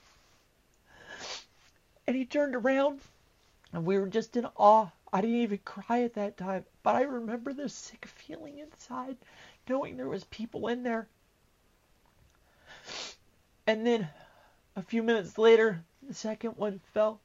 And 2.07 2.15
he 2.15 2.25
turned 2.25 2.55
around, 2.55 2.99
and 3.71 3.85
we 3.85 3.97
were 3.97 4.07
just 4.07 4.35
in 4.35 4.45
awe. 4.57 4.89
I 5.11 5.21
didn't 5.21 5.35
even 5.37 5.59
cry 5.59 6.03
at 6.03 6.15
that 6.15 6.37
time, 6.37 6.65
but 6.81 6.95
I 6.95 7.03
remember 7.03 7.53
the 7.53 7.69
sick 7.69 8.05
feeling 8.05 8.59
inside, 8.59 9.17
knowing 9.69 9.95
there 9.95 10.09
was 10.09 10.23
people 10.25 10.67
in 10.67 10.83
there. 10.83 11.07
And 13.67 13.85
then 13.85 14.09
a 14.75 14.81
few 14.81 15.03
minutes 15.03 15.37
later, 15.37 15.83
the 16.01 16.13
second 16.13 16.57
one 16.57 16.81
fell. 16.93 17.19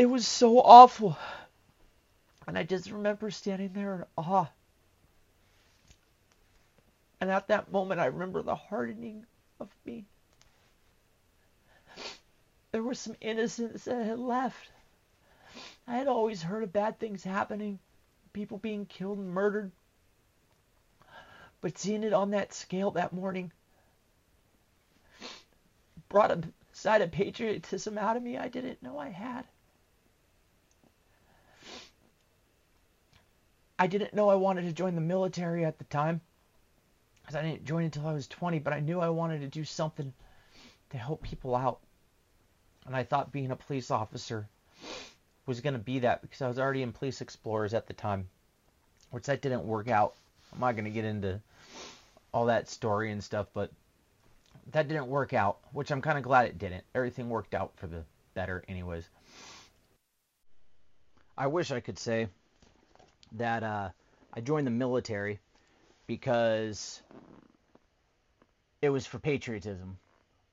It 0.00 0.08
was 0.08 0.26
so 0.26 0.58
awful. 0.58 1.18
And 2.46 2.56
I 2.56 2.62
just 2.62 2.90
remember 2.90 3.30
standing 3.30 3.74
there 3.74 3.96
in 3.96 4.04
awe. 4.16 4.46
And 7.20 7.30
at 7.30 7.48
that 7.48 7.70
moment, 7.70 8.00
I 8.00 8.06
remember 8.06 8.40
the 8.40 8.54
hardening 8.54 9.26
of 9.60 9.68
me. 9.84 10.06
There 12.72 12.82
was 12.82 12.98
some 12.98 13.14
innocence 13.20 13.84
that 13.84 14.06
had 14.06 14.18
left. 14.18 14.70
I 15.86 15.98
had 15.98 16.08
always 16.08 16.42
heard 16.42 16.62
of 16.62 16.72
bad 16.72 16.98
things 16.98 17.22
happening, 17.22 17.78
people 18.32 18.56
being 18.56 18.86
killed 18.86 19.18
and 19.18 19.28
murdered. 19.28 19.70
But 21.60 21.76
seeing 21.76 22.04
it 22.04 22.14
on 22.14 22.30
that 22.30 22.54
scale 22.54 22.92
that 22.92 23.12
morning 23.12 23.52
brought 26.08 26.30
a 26.30 26.40
side 26.72 27.02
of 27.02 27.12
patriotism 27.12 27.98
out 27.98 28.16
of 28.16 28.22
me 28.22 28.38
I 28.38 28.48
didn't 28.48 28.82
know 28.82 28.98
I 28.98 29.10
had. 29.10 29.44
I 33.80 33.86
didn't 33.86 34.12
know 34.12 34.28
I 34.28 34.34
wanted 34.34 34.66
to 34.66 34.74
join 34.74 34.94
the 34.94 35.00
military 35.00 35.64
at 35.64 35.78
the 35.78 35.84
time 35.84 36.20
because 37.22 37.34
I 37.34 37.40
didn't 37.40 37.64
join 37.64 37.84
until 37.84 38.06
I 38.06 38.12
was 38.12 38.28
20, 38.28 38.58
but 38.58 38.74
I 38.74 38.80
knew 38.80 39.00
I 39.00 39.08
wanted 39.08 39.40
to 39.40 39.46
do 39.46 39.64
something 39.64 40.12
to 40.90 40.98
help 40.98 41.22
people 41.22 41.56
out. 41.56 41.80
And 42.84 42.94
I 42.94 43.04
thought 43.04 43.32
being 43.32 43.50
a 43.50 43.56
police 43.56 43.90
officer 43.90 44.46
was 45.46 45.62
going 45.62 45.72
to 45.72 45.80
be 45.80 46.00
that 46.00 46.20
because 46.20 46.42
I 46.42 46.48
was 46.48 46.58
already 46.58 46.82
in 46.82 46.92
Police 46.92 47.22
Explorers 47.22 47.72
at 47.72 47.86
the 47.86 47.94
time, 47.94 48.28
which 49.12 49.24
that 49.24 49.40
didn't 49.40 49.64
work 49.64 49.88
out. 49.88 50.14
I'm 50.52 50.60
not 50.60 50.72
going 50.72 50.84
to 50.84 50.90
get 50.90 51.06
into 51.06 51.40
all 52.34 52.44
that 52.46 52.68
story 52.68 53.10
and 53.10 53.24
stuff, 53.24 53.46
but 53.54 53.70
that 54.72 54.88
didn't 54.88 55.06
work 55.06 55.32
out, 55.32 55.56
which 55.72 55.90
I'm 55.90 56.02
kind 56.02 56.18
of 56.18 56.24
glad 56.24 56.44
it 56.44 56.58
didn't. 56.58 56.84
Everything 56.94 57.30
worked 57.30 57.54
out 57.54 57.72
for 57.76 57.86
the 57.86 58.04
better, 58.34 58.62
anyways. 58.68 59.08
I 61.38 61.46
wish 61.46 61.70
I 61.70 61.80
could 61.80 61.98
say 61.98 62.28
that 63.32 63.62
uh, 63.62 63.90
I 64.34 64.40
joined 64.40 64.66
the 64.66 64.72
military 64.72 65.40
because 66.06 67.02
it 68.82 68.90
was 68.90 69.06
for 69.06 69.18
patriotism. 69.18 69.96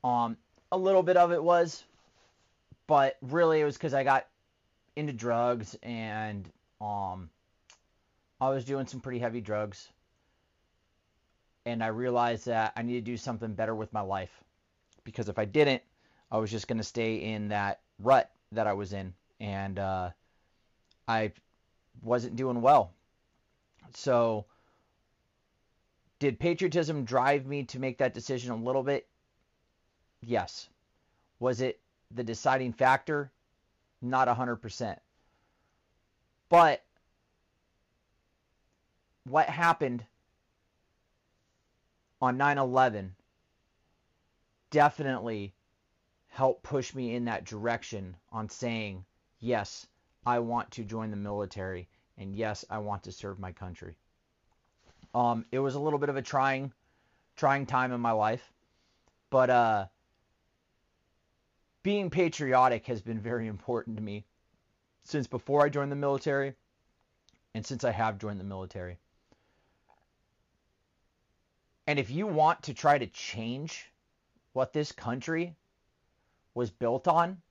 Um, 0.04 0.38
a 0.72 0.78
little 0.78 1.04
bit 1.04 1.18
of 1.18 1.32
it 1.32 1.44
was, 1.44 1.84
but 2.88 3.18
really 3.22 3.62
it 3.62 3.66
was 3.66 3.76
because 3.76 3.94
I 3.94 4.04
got 4.04 4.28
into 4.96 5.14
drugs 5.14 5.76
and 5.84 6.50
um, 6.82 7.30
I 8.40 8.50
was 8.50 8.66
doing 8.66 8.88
some 8.88 9.00
pretty 9.00 9.20
heavy 9.20 9.42
drugs. 9.42 9.90
And 11.66 11.84
I 11.84 11.88
realized 11.88 12.46
that 12.46 12.74
I 12.78 12.82
need 12.82 12.94
to 12.94 13.02
do 13.02 13.18
something 13.18 13.54
better 13.54 13.76
with 13.76 13.92
my 13.92 14.02
life 14.02 14.32
because 15.04 15.28
if 15.28 15.38
I 15.38 15.46
didn't, 15.46 15.82
I 16.32 16.38
was 16.38 16.50
just 16.50 16.68
going 16.68 16.78
to 16.78 16.84
stay 16.84 17.16
in 17.16 17.50
that 17.50 17.82
rut 18.00 18.32
that 18.54 18.68
I 18.68 18.74
was 18.74 18.94
in. 18.94 19.14
And 19.40 19.78
uh, 19.78 20.12
I 21.08 21.32
wasn't 22.02 22.36
doing 22.36 22.62
well. 22.62 22.92
So, 23.94 24.46
did 26.20 26.40
patriotism 26.40 27.06
drive 27.06 27.46
me 27.46 27.64
to 27.66 27.80
make 27.80 27.98
that 28.00 28.14
decision 28.14 28.52
a 28.52 28.56
little 28.56 28.84
bit? 28.84 29.08
Yes. 30.22 30.70
Was 31.40 31.62
it 31.62 31.80
the 32.12 32.24
deciding 32.24 32.74
factor? 32.74 33.32
Not 34.02 34.28
100%. 34.28 34.98
But 36.50 36.84
what 39.26 39.50
happened 39.50 40.06
on 42.22 42.38
9 42.38 42.58
11 42.58 43.16
definitely 44.70 45.54
helped 46.30 46.64
push 46.64 46.94
me 46.94 47.16
in 47.16 47.26
that 47.26 47.46
direction 47.46 48.16
on 48.32 48.50
saying, 48.50 49.06
yes, 49.40 49.88
I 50.28 50.40
want 50.40 50.72
to 50.72 50.84
join 50.84 51.10
the 51.10 51.16
military, 51.16 51.88
and 52.18 52.36
yes, 52.36 52.66
I 52.70 52.80
want 52.80 53.04
to 53.04 53.14
serve 53.14 53.40
my 53.40 53.54
country. 53.54 53.96
Um, 55.16 55.46
it 55.54 55.60
was 55.60 55.76
a 55.76 55.80
little 55.80 56.00
bit 56.00 56.10
of 56.10 56.18
a 56.18 56.22
trying, 56.22 56.74
trying 57.38 57.66
time 57.66 57.94
in 57.94 58.02
my 58.02 58.12
life, 58.12 58.52
but 59.30 59.50
uh, 59.50 59.86
being 61.82 62.10
patriotic 62.10 62.88
has 62.88 63.02
been 63.02 63.22
very 63.22 63.48
important 63.56 63.96
to 63.96 64.04
me 64.04 64.26
since 65.06 65.28
before 65.28 65.64
I 65.64 65.70
joined 65.70 65.94
the 65.94 65.96
military, 65.96 66.56
and 67.54 67.66
since 67.66 67.86
I 67.86 67.92
have 67.92 68.20
joined 68.20 68.42
the 68.42 68.44
military. 68.44 68.98
And 71.88 71.98
if 71.98 72.12
you 72.12 72.28
want 72.28 72.64
to 72.64 72.74
try 72.74 72.98
to 72.98 73.08
change 73.08 73.94
what 74.52 74.74
this 74.74 74.92
country 74.92 75.56
was 76.54 76.70
built 76.70 77.08
on, 77.08 77.42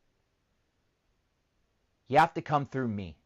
you 2.08 2.18
have 2.18 2.34
to 2.34 2.42
come 2.42 2.66
through 2.66 2.88
me. 2.88 3.16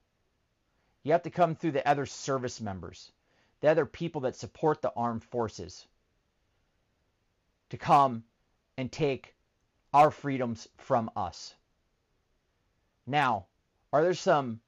You 1.02 1.12
have 1.12 1.22
to 1.22 1.30
come 1.30 1.54
through 1.54 1.72
the 1.72 1.88
other 1.88 2.06
service 2.06 2.60
members, 2.60 3.10
the 3.60 3.68
other 3.68 3.86
people 3.86 4.22
that 4.22 4.36
support 4.36 4.82
the 4.82 4.92
armed 4.94 5.24
forces 5.24 5.86
to 7.70 7.76
come 7.76 8.24
and 8.76 8.90
take 8.90 9.34
our 9.92 10.10
freedoms 10.10 10.68
from 10.76 11.10
us. 11.16 11.54
Now, 13.06 13.46
are 13.92 14.02
there 14.02 14.14
some 14.14 14.60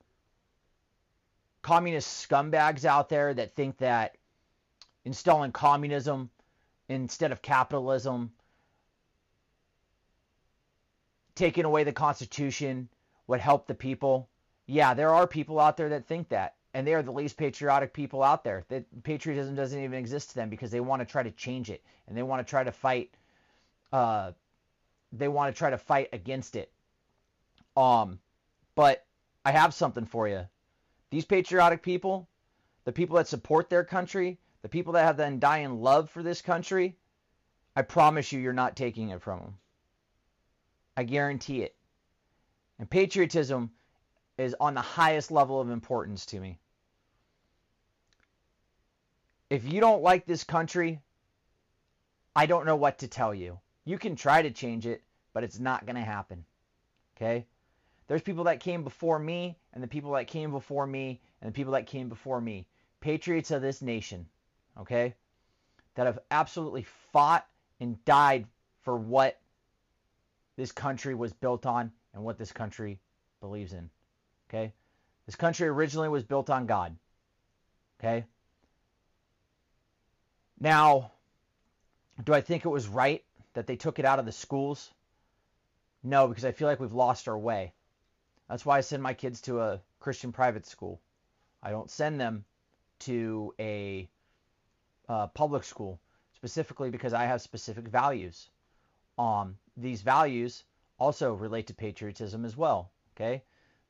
communist 1.63 2.29
scumbags 2.29 2.85
out 2.85 3.09
there 3.09 3.33
that 3.33 3.55
think 3.55 3.79
that 3.79 4.17
installing 5.05 5.53
communism 5.53 6.31
instead 6.89 7.33
of 7.33 7.41
capitalism, 7.41 8.33
taking 11.35 11.65
away 11.65 11.85
the 11.85 11.93
Constitution, 11.93 12.89
would 13.27 13.41
help 13.41 13.67
the 13.67 13.75
people. 13.75 14.29
Yeah, 14.67 14.95
there 14.95 15.15
are 15.15 15.27
people 15.27 15.59
out 15.61 15.77
there 15.77 15.91
that 15.91 16.07
think 16.07 16.29
that, 16.31 16.55
and 16.75 16.87
they 16.87 16.95
are 16.95 17.03
the 17.03 17.13
least 17.13 17.37
patriotic 17.37 17.93
people 17.93 18.23
out 18.23 18.45
there. 18.45 18.65
That 18.69 19.03
patriotism 19.03 19.55
doesn't 19.55 19.79
even 19.83 19.99
exist 19.99 20.31
to 20.31 20.35
them 20.37 20.49
because 20.49 20.71
they 20.71 20.81
want 20.81 21.01
to 21.01 21.07
try 21.07 21.23
to 21.23 21.31
change 21.33 21.71
it 21.71 21.83
and 22.07 22.17
they 22.17 22.23
want 22.23 22.47
to 22.47 22.51
try 22.51 22.65
to 22.65 22.73
fight. 22.73 23.11
Uh, 23.93 24.33
they 25.13 25.29
want 25.29 25.55
to 25.55 25.59
try 25.59 25.71
to 25.71 25.79
fight 25.79 26.09
against 26.13 26.57
it. 26.57 26.73
Um, 27.77 28.19
but 28.75 29.05
I 29.45 29.53
have 29.53 29.75
something 29.75 30.07
for 30.07 30.29
you. 30.29 30.47
these 31.11 31.25
patriotic 31.27 31.83
people, 31.83 32.29
the 32.85 32.93
people 32.93 33.17
that 33.17 33.29
support 33.29 33.69
their 33.69 33.85
country, 33.85 34.39
the 34.63 34.69
people 34.69 34.95
that 34.95 35.05
have 35.05 35.19
the 35.19 35.25
undying 35.25 35.83
love 35.83 36.09
for 36.09 36.23
this 36.23 36.41
country, 36.41 36.97
I 37.77 37.83
promise 37.83 38.33
you, 38.33 38.41
you're 38.41 38.53
not 38.55 38.77
taking 38.77 39.11
it 39.11 39.21
from 39.21 39.41
them. 39.41 39.59
I 40.97 41.05
guarantee 41.05 41.63
it. 41.63 41.75
And 42.79 42.89
patriotism 42.89 43.71
is 44.39 44.57
on 44.59 44.75
the 44.75 44.81
highest 44.81 45.31
level 45.31 45.61
of 45.61 45.71
importance 45.71 46.27
to 46.27 46.41
me. 46.41 46.59
If 49.51 49.71
you 49.71 49.81
don't 49.81 50.03
like 50.03 50.25
this 50.25 50.45
country, 50.45 51.01
I 52.35 52.47
don't 52.47 52.67
know 52.67 52.77
what 52.77 52.99
to 52.99 53.09
tell 53.09 53.35
you. 53.35 53.59
You 53.85 53.99
can 53.99 54.17
try 54.17 54.43
to 54.43 54.51
change 54.51 54.87
it, 54.87 55.03
but 55.35 55.45
it's 55.45 55.59
not 55.59 55.85
going 55.85 55.97
to 55.97 56.03
happen. 56.03 56.45
Okay? 57.17 57.47
There's 58.07 58.23
people 58.23 58.45
that 58.45 58.61
came 58.61 58.83
before 58.83 59.19
me, 59.19 59.59
and 59.75 59.83
the 59.83 59.89
people 59.89 60.13
that 60.13 60.27
came 60.27 60.51
before 60.51 60.87
me, 60.87 61.21
and 61.41 61.49
the 61.49 61.55
people 61.55 61.75
that 61.75 61.87
came 61.87 62.09
before 62.09 62.41
me. 62.41 62.67
Patriots 63.01 63.51
of 63.51 63.63
this 63.63 63.83
nation. 63.83 64.27
Okay? 64.81 65.15
That 65.95 66.07
have 66.07 66.19
absolutely 66.31 66.87
fought 67.13 67.47
and 67.81 68.03
died 68.05 68.47
for 68.81 68.97
what 68.97 69.39
this 70.57 70.73
country 70.73 71.15
was 71.15 71.33
built 71.33 71.67
on 71.67 71.93
and 72.15 72.23
what 72.23 72.39
this 72.39 72.53
country 72.53 73.01
believes 73.41 73.73
in. 73.73 73.91
Okay? 74.49 74.73
This 75.27 75.37
country 75.37 75.69
originally 75.69 76.09
was 76.09 76.25
built 76.25 76.51
on 76.51 76.67
God. 76.67 76.97
Okay? 78.01 78.25
Now, 80.61 81.13
do 82.23 82.35
I 82.35 82.41
think 82.41 82.65
it 82.65 82.69
was 82.69 82.87
right 82.89 83.25
that 83.55 83.67
they 83.67 83.77
took 83.77 83.99
it 83.99 84.05
out 84.05 84.19
of 84.19 84.27
the 84.27 84.33
schools? 84.33 84.93
No, 86.03 86.29
because 86.29 86.45
I 86.45 86.53
feel 86.53 86.69
like 86.69 86.81
we've 86.81 86.93
lost 86.93 87.29
our 87.29 87.39
way. 87.39 87.73
That's 88.49 88.67
why 88.67 88.79
I 88.79 88.81
send 88.81 89.03
my 89.03 89.15
kids 89.15 89.41
to 89.43 89.61
a 89.61 89.81
Christian 90.01 90.33
private 90.33 90.67
school. 90.67 91.01
I 91.63 91.71
don't 91.71 91.91
send 91.91 92.21
them 92.21 92.45
to 93.01 93.55
a 93.59 94.09
uh, 95.09 95.29
public 95.29 95.65
school 95.65 96.01
specifically 96.35 96.91
because 96.91 97.13
I 97.13 97.25
have 97.25 97.41
specific 97.41 97.87
values. 97.87 98.49
Um, 99.19 99.57
these 99.77 100.03
values 100.03 100.65
also 100.99 101.35
relate 101.35 101.67
to 101.69 101.75
patriotism 101.75 102.45
as 102.45 102.57
well. 102.57 102.91
Okay, 103.17 103.43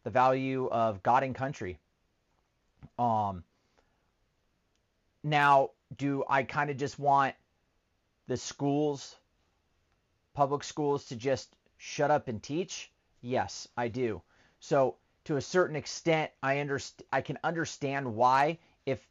the 0.05 0.11
value 0.11 0.69
of 0.69 1.03
God 1.03 1.23
and 1.23 1.35
country. 1.35 1.79
Um, 2.99 3.45
now, 5.23 5.71
do 5.97 6.25
I 6.29 6.43
kind 6.43 6.71
of 6.71 6.77
just 6.77 6.99
want 6.99 7.35
the 8.27 8.37
schools, 8.37 9.17
public 10.35 10.65
schools, 10.65 11.07
to 11.07 11.17
just 11.17 11.55
shut 11.77 12.11
up 12.11 12.29
and 12.29 12.43
teach? 12.43 12.91
Yes, 13.21 13.69
I 13.77 13.89
do. 13.89 14.23
So, 14.59 14.97
to 15.25 15.37
a 15.37 15.41
certain 15.41 15.77
extent, 15.77 16.33
I 16.43 16.57
underst- 16.57 17.03
I 17.13 17.21
can 17.21 17.39
understand 17.45 18.15
why 18.15 18.59
if 18.85 19.07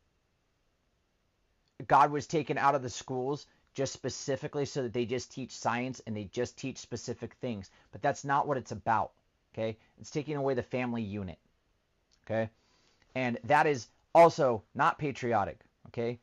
God 1.88 2.12
was 2.12 2.27
taken 2.27 2.57
out 2.57 2.75
of 2.75 2.81
the 2.81 2.89
schools 2.89 3.48
just 3.73 3.93
specifically 3.93 4.65
so 4.65 4.83
that 4.83 4.93
they 4.93 5.05
just 5.05 5.31
teach 5.31 5.51
science 5.51 6.01
and 6.05 6.15
they 6.15 6.25
just 6.25 6.57
teach 6.57 6.77
specific 6.77 7.33
things. 7.35 7.69
But 7.91 8.01
that's 8.01 8.25
not 8.25 8.47
what 8.47 8.57
it's 8.57 8.71
about. 8.71 9.11
Okay? 9.53 9.77
It's 9.99 10.11
taking 10.11 10.35
away 10.35 10.53
the 10.53 10.63
family 10.63 11.01
unit. 11.01 11.37
Okay? 12.25 12.49
And 13.15 13.37
that 13.45 13.67
is 13.67 13.87
also 14.13 14.63
not 14.75 14.99
patriotic. 14.99 15.59
Okay? 15.87 16.19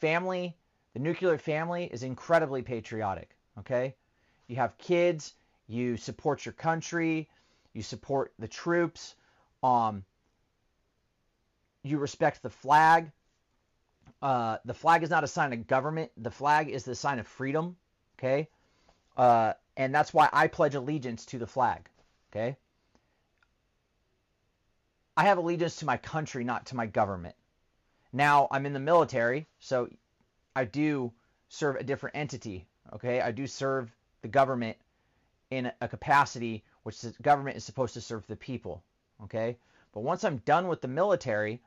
Family, 0.00 0.56
the 0.92 1.00
nuclear 1.00 1.38
family 1.38 1.84
is 1.92 2.02
incredibly 2.02 2.62
patriotic. 2.62 3.30
Okay? 3.58 3.94
You 4.46 4.56
have 4.56 4.76
kids, 4.78 5.34
you 5.66 5.96
support 5.96 6.44
your 6.44 6.52
country, 6.52 7.28
you 7.72 7.82
support 7.82 8.32
the 8.38 8.48
troops, 8.48 9.14
um, 9.62 10.04
you 11.82 11.98
respect 11.98 12.42
the 12.42 12.50
flag. 12.50 13.10
Uh, 14.24 14.56
the 14.64 14.72
flag 14.72 15.02
is 15.02 15.10
not 15.10 15.22
a 15.22 15.28
sign 15.28 15.52
of 15.52 15.66
government. 15.66 16.10
The 16.16 16.30
flag 16.30 16.70
is 16.70 16.82
the 16.82 16.94
sign 16.94 17.18
of 17.18 17.26
freedom. 17.26 17.76
Okay, 18.18 18.48
uh, 19.18 19.52
and 19.76 19.94
that's 19.94 20.14
why 20.14 20.30
I 20.32 20.46
pledge 20.46 20.74
allegiance 20.74 21.26
to 21.26 21.38
the 21.38 21.46
flag. 21.46 21.90
Okay, 22.32 22.56
I 25.14 25.24
have 25.24 25.36
allegiance 25.36 25.76
to 25.76 25.84
my 25.84 25.98
country, 25.98 26.42
not 26.42 26.64
to 26.66 26.76
my 26.76 26.86
government. 26.86 27.34
Now 28.14 28.48
I'm 28.50 28.64
in 28.64 28.72
the 28.72 28.80
military, 28.80 29.46
so 29.58 29.90
I 30.56 30.64
do 30.64 31.12
serve 31.50 31.76
a 31.76 31.84
different 31.84 32.16
entity. 32.16 32.66
Okay, 32.94 33.20
I 33.20 33.30
do 33.30 33.46
serve 33.46 33.94
the 34.22 34.28
government 34.28 34.78
in 35.50 35.70
a 35.82 35.86
capacity 35.86 36.64
which 36.84 37.02
the 37.02 37.10
government 37.20 37.58
is 37.58 37.64
supposed 37.64 37.92
to 37.92 38.00
serve 38.00 38.26
the 38.26 38.36
people. 38.36 38.82
Okay, 39.24 39.58
but 39.92 40.00
once 40.00 40.24
I'm 40.24 40.38
done 40.46 40.66
with 40.68 40.80
the 40.80 40.88
military, 40.88 41.60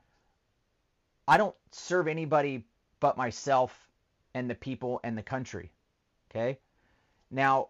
I 1.28 1.38
don't 1.38 1.56
serve 1.72 2.08
anybody 2.08 2.66
but 3.00 3.18
myself 3.18 3.88
and 4.34 4.50
the 4.50 4.56
people 4.56 5.00
and 5.04 5.18
the 5.18 5.24
country. 5.24 5.72
Okay, 6.30 6.60
now 7.32 7.70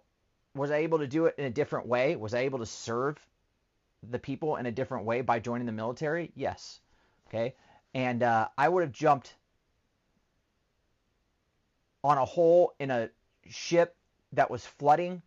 was 0.56 0.72
I 0.72 0.78
able 0.78 1.00
to 1.00 1.08
do 1.08 1.26
it 1.26 1.36
in 1.38 1.46
a 1.46 1.50
different 1.50 1.88
way? 1.88 2.16
Was 2.16 2.34
I 2.34 2.40
able 2.40 2.60
to 2.60 2.66
serve 2.66 3.18
the 4.10 4.20
people 4.20 4.58
in 4.58 4.66
a 4.66 4.72
different 4.72 5.06
way 5.06 5.22
by 5.22 5.40
joining 5.40 5.66
the 5.66 5.72
military? 5.72 6.32
Yes. 6.36 6.80
Okay. 7.28 7.56
And 7.94 8.24
uh, 8.24 8.48
I 8.58 8.70
would 8.70 8.82
have 8.82 8.92
jumped 8.92 9.36
on 12.04 12.18
a 12.18 12.26
hole 12.26 12.74
in 12.80 12.92
a 12.92 13.10
ship 13.48 13.96
that 14.34 14.50
was 14.50 14.66
flooding 14.66 15.22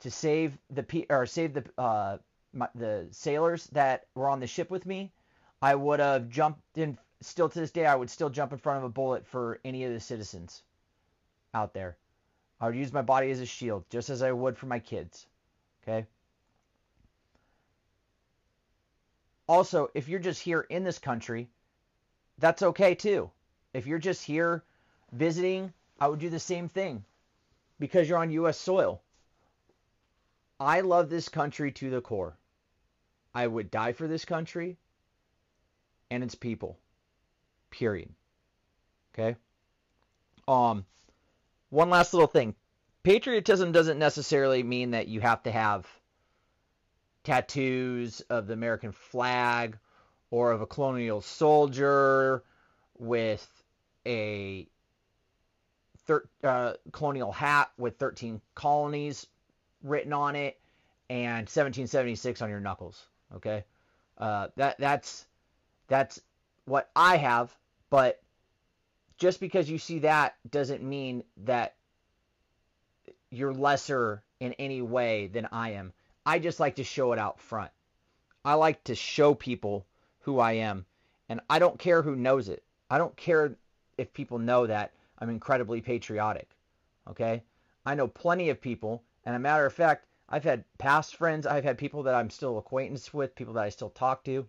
to 0.00 0.10
save 0.10 0.56
the 0.70 1.06
or 1.10 1.26
save 1.26 1.54
the 1.54 1.64
uh, 1.76 2.18
my, 2.52 2.68
the 2.74 3.06
sailors 3.10 3.66
that 3.72 4.06
were 4.14 4.28
on 4.28 4.40
the 4.40 4.46
ship 4.46 4.70
with 4.70 4.86
me. 4.86 5.12
I 5.60 5.74
would 5.74 6.00
have 6.00 6.28
jumped 6.28 6.78
in. 6.78 6.98
Still 7.20 7.48
to 7.48 7.58
this 7.58 7.72
day, 7.72 7.86
I 7.86 7.96
would 7.96 8.10
still 8.10 8.30
jump 8.30 8.52
in 8.52 8.58
front 8.58 8.78
of 8.78 8.84
a 8.84 8.88
bullet 8.88 9.26
for 9.26 9.58
any 9.64 9.84
of 9.84 9.92
the 9.92 10.00
citizens 10.00 10.62
out 11.52 11.74
there. 11.74 11.96
I 12.60 12.66
would 12.66 12.76
use 12.76 12.92
my 12.92 13.02
body 13.02 13.30
as 13.30 13.40
a 13.40 13.46
shield, 13.46 13.84
just 13.90 14.10
as 14.10 14.22
I 14.22 14.32
would 14.32 14.56
for 14.56 14.66
my 14.66 14.78
kids. 14.78 15.26
Okay. 15.82 16.06
Also, 19.48 19.90
if 19.94 20.08
you're 20.08 20.20
just 20.20 20.42
here 20.42 20.60
in 20.60 20.84
this 20.84 20.98
country, 20.98 21.48
that's 22.38 22.62
okay 22.62 22.94
too. 22.94 23.30
If 23.72 23.86
you're 23.86 23.98
just 23.98 24.24
here 24.24 24.62
visiting, 25.12 25.72
I 26.00 26.08
would 26.08 26.18
do 26.18 26.30
the 26.30 26.38
same 26.38 26.68
thing 26.68 27.04
because 27.78 28.08
you're 28.08 28.18
on 28.18 28.30
U.S. 28.30 28.58
soil. 28.58 29.00
I 30.60 30.80
love 30.80 31.08
this 31.08 31.28
country 31.28 31.72
to 31.72 31.90
the 31.90 32.00
core. 32.00 32.36
I 33.34 33.46
would 33.46 33.70
die 33.70 33.92
for 33.92 34.06
this 34.06 34.24
country 34.24 34.76
and 36.10 36.22
its 36.22 36.34
people. 36.34 36.78
Period. 37.70 38.10
Okay? 39.14 39.36
Um 40.46 40.84
one 41.70 41.90
last 41.90 42.14
little 42.14 42.28
thing. 42.28 42.54
Patriotism 43.02 43.72
doesn't 43.72 43.98
necessarily 43.98 44.62
mean 44.62 44.92
that 44.92 45.08
you 45.08 45.20
have 45.20 45.42
to 45.44 45.50
have 45.50 45.86
tattoos 47.24 48.20
of 48.22 48.46
the 48.46 48.54
American 48.54 48.92
flag 48.92 49.78
or 50.30 50.52
of 50.52 50.60
a 50.60 50.66
colonial 50.66 51.20
soldier 51.20 52.42
with 52.98 53.46
a 54.06 54.66
thir- 56.06 56.28
uh, 56.42 56.72
colonial 56.92 57.32
hat 57.32 57.70
with 57.78 57.98
13 57.98 58.40
colonies 58.54 59.26
written 59.82 60.12
on 60.12 60.36
it 60.36 60.58
and 61.10 61.48
1776 61.48 62.42
on 62.42 62.50
your 62.50 62.60
knuckles. 62.60 63.06
Okay, 63.34 63.64
uh, 64.16 64.48
that 64.56 64.78
that's 64.78 65.26
that's 65.86 66.20
what 66.68 66.90
I 66.94 67.16
have, 67.16 67.56
but 67.90 68.22
just 69.16 69.40
because 69.40 69.68
you 69.68 69.78
see 69.78 70.00
that 70.00 70.36
doesn't 70.48 70.82
mean 70.82 71.24
that 71.38 71.74
you're 73.30 73.52
lesser 73.52 74.22
in 74.40 74.52
any 74.54 74.80
way 74.82 75.26
than 75.26 75.48
I 75.50 75.72
am. 75.72 75.92
I 76.24 76.38
just 76.38 76.60
like 76.60 76.76
to 76.76 76.84
show 76.84 77.12
it 77.12 77.18
out 77.18 77.40
front. 77.40 77.70
I 78.44 78.54
like 78.54 78.84
to 78.84 78.94
show 78.94 79.34
people 79.34 79.86
who 80.20 80.38
I 80.38 80.52
am, 80.52 80.86
and 81.28 81.40
I 81.50 81.58
don't 81.58 81.78
care 81.78 82.02
who 82.02 82.16
knows 82.16 82.48
it. 82.48 82.62
I 82.90 82.98
don't 82.98 83.16
care 83.16 83.56
if 83.96 84.12
people 84.12 84.38
know 84.38 84.66
that 84.66 84.92
I'm 85.18 85.30
incredibly 85.30 85.80
patriotic. 85.80 86.48
Okay? 87.08 87.42
I 87.84 87.94
know 87.94 88.06
plenty 88.06 88.50
of 88.50 88.60
people, 88.60 89.02
and 89.24 89.34
a 89.34 89.38
matter 89.38 89.66
of 89.66 89.72
fact, 89.72 90.06
I've 90.28 90.44
had 90.44 90.64
past 90.76 91.16
friends, 91.16 91.46
I've 91.46 91.64
had 91.64 91.78
people 91.78 92.02
that 92.04 92.14
I'm 92.14 92.30
still 92.30 92.58
acquaintance 92.58 93.12
with, 93.12 93.34
people 93.34 93.54
that 93.54 93.64
I 93.64 93.70
still 93.70 93.90
talk 93.90 94.22
to, 94.24 94.46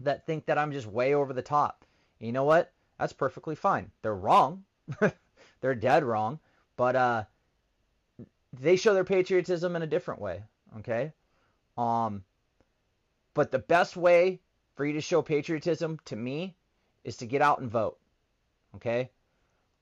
that 0.00 0.26
think 0.26 0.46
that 0.46 0.58
I'm 0.58 0.72
just 0.72 0.86
way 0.86 1.14
over 1.14 1.32
the 1.32 1.42
top. 1.42 1.84
You 2.18 2.32
know 2.32 2.44
what? 2.44 2.72
That's 2.98 3.12
perfectly 3.12 3.54
fine. 3.54 3.90
They're 4.02 4.14
wrong. 4.14 4.64
They're 5.60 5.74
dead 5.74 6.04
wrong. 6.04 6.40
But 6.76 6.96
uh, 6.96 7.24
they 8.52 8.76
show 8.76 8.94
their 8.94 9.04
patriotism 9.04 9.76
in 9.76 9.82
a 9.82 9.86
different 9.86 10.20
way. 10.20 10.42
Okay? 10.78 11.12
Um, 11.76 12.24
but 13.34 13.50
the 13.50 13.58
best 13.58 13.96
way 13.96 14.40
for 14.74 14.84
you 14.84 14.94
to 14.94 15.00
show 15.00 15.22
patriotism 15.22 15.98
to 16.06 16.16
me 16.16 16.54
is 17.04 17.16
to 17.18 17.26
get 17.26 17.42
out 17.42 17.60
and 17.60 17.70
vote. 17.70 17.98
Okay? 18.76 19.10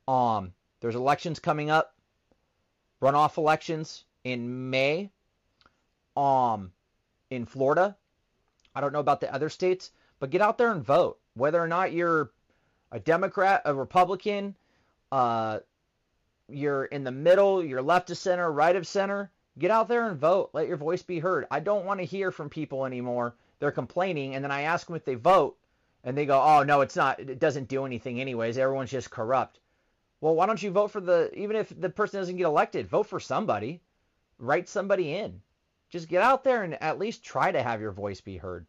Um, 0.08 0.52
there's 0.80 0.94
elections 0.94 1.38
coming 1.38 1.70
up, 1.70 1.94
runoff 3.00 3.36
elections 3.36 4.04
in 4.24 4.70
May 4.70 5.10
um, 6.16 6.72
in 7.30 7.46
Florida. 7.46 7.96
I 8.74 8.80
don't 8.80 8.92
know 8.92 9.00
about 9.00 9.20
the 9.20 9.32
other 9.32 9.48
states, 9.48 9.90
but 10.22 10.30
get 10.30 10.40
out 10.40 10.56
there 10.56 10.70
and 10.70 10.84
vote. 10.84 11.18
Whether 11.34 11.60
or 11.60 11.66
not 11.66 11.92
you're 11.92 12.30
a 12.92 13.00
Democrat, 13.00 13.60
a 13.64 13.74
Republican, 13.74 14.54
uh, 15.10 15.58
you're 16.48 16.84
in 16.84 17.02
the 17.02 17.10
middle, 17.10 17.64
you're 17.64 17.82
left 17.82 18.08
of 18.12 18.16
center, 18.16 18.52
right 18.52 18.76
of 18.76 18.86
center, 18.86 19.32
get 19.58 19.72
out 19.72 19.88
there 19.88 20.08
and 20.08 20.16
vote. 20.16 20.50
Let 20.52 20.68
your 20.68 20.76
voice 20.76 21.02
be 21.02 21.18
heard. 21.18 21.48
I 21.50 21.58
don't 21.58 21.84
want 21.84 21.98
to 21.98 22.06
hear 22.06 22.30
from 22.30 22.50
people 22.50 22.86
anymore. 22.86 23.34
They're 23.58 23.72
complaining, 23.72 24.36
and 24.36 24.44
then 24.44 24.52
I 24.52 24.62
ask 24.62 24.86
them 24.86 24.94
if 24.94 25.04
they 25.04 25.16
vote, 25.16 25.58
and 26.04 26.16
they 26.16 26.24
go, 26.24 26.40
"Oh 26.40 26.62
no, 26.62 26.82
it's 26.82 26.94
not. 26.94 27.18
It 27.18 27.40
doesn't 27.40 27.66
do 27.66 27.84
anything 27.84 28.20
anyways. 28.20 28.58
Everyone's 28.58 28.92
just 28.92 29.10
corrupt." 29.10 29.58
Well, 30.20 30.36
why 30.36 30.46
don't 30.46 30.62
you 30.62 30.70
vote 30.70 30.92
for 30.92 31.00
the 31.00 31.36
even 31.36 31.56
if 31.56 31.80
the 31.80 31.90
person 31.90 32.20
doesn't 32.20 32.36
get 32.36 32.46
elected, 32.46 32.86
vote 32.86 33.08
for 33.08 33.18
somebody. 33.18 33.80
Write 34.38 34.68
somebody 34.68 35.14
in. 35.14 35.42
Just 35.90 36.08
get 36.08 36.22
out 36.22 36.44
there 36.44 36.62
and 36.62 36.80
at 36.80 37.00
least 37.00 37.24
try 37.24 37.50
to 37.50 37.60
have 37.60 37.80
your 37.80 37.90
voice 37.90 38.20
be 38.20 38.36
heard. 38.36 38.66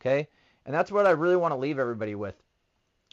Okay? 0.00 0.28
And 0.66 0.74
that's 0.74 0.92
what 0.92 1.06
I 1.06 1.10
really 1.10 1.36
want 1.36 1.52
to 1.52 1.58
leave 1.58 1.78
everybody 1.78 2.14
with. 2.14 2.34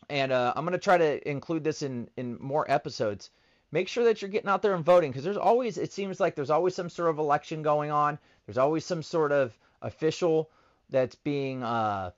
And 0.09 0.31
uh, 0.31 0.53
I'm 0.55 0.65
going 0.65 0.73
to 0.73 0.77
try 0.77 0.97
to 0.97 1.29
include 1.29 1.63
this 1.63 1.81
in 1.81 2.09
in 2.17 2.37
more 2.39 2.69
episodes. 2.69 3.29
Make 3.71 3.87
sure 3.87 4.03
that 4.05 4.21
you're 4.21 4.29
getting 4.29 4.49
out 4.49 4.61
there 4.61 4.73
and 4.73 4.83
voting 4.83 5.11
because 5.11 5.23
there's 5.23 5.37
always 5.37 5.77
it 5.77 5.91
seems 5.93 6.19
like 6.19 6.35
there's 6.35 6.49
always 6.49 6.75
some 6.75 6.89
sort 6.89 7.09
of 7.09 7.19
election 7.19 7.61
going 7.61 7.91
on. 7.91 8.17
There's 8.45 8.57
always 8.57 8.85
some 8.85 9.03
sort 9.03 9.31
of 9.31 9.57
official 9.81 10.49
that's 10.89 11.15
being 11.15 11.63
uh, 11.63 12.11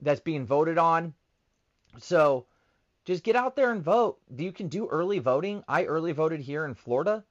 that's 0.00 0.20
being 0.20 0.46
voted 0.46 0.78
on. 0.78 1.14
So 1.98 2.46
just 3.04 3.22
get 3.22 3.36
out 3.36 3.56
there 3.56 3.70
and 3.70 3.82
vote. 3.82 4.18
You 4.36 4.52
can 4.52 4.68
do 4.68 4.88
early 4.88 5.18
voting. 5.20 5.62
I 5.68 5.84
early 5.84 6.12
voted 6.12 6.40
here 6.40 6.64
in 6.64 6.74
Florida. 6.74 7.24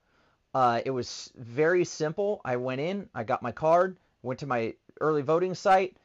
Uh, 0.54 0.80
it 0.86 0.90
was 0.90 1.30
very 1.36 1.84
simple. 1.84 2.40
I 2.44 2.56
went 2.56 2.80
in, 2.80 3.10
I 3.14 3.24
got 3.24 3.42
my 3.42 3.52
card, 3.52 3.98
went 4.22 4.40
to 4.40 4.46
my 4.46 4.74
early 5.02 5.20
voting 5.20 5.54
site. 5.54 5.98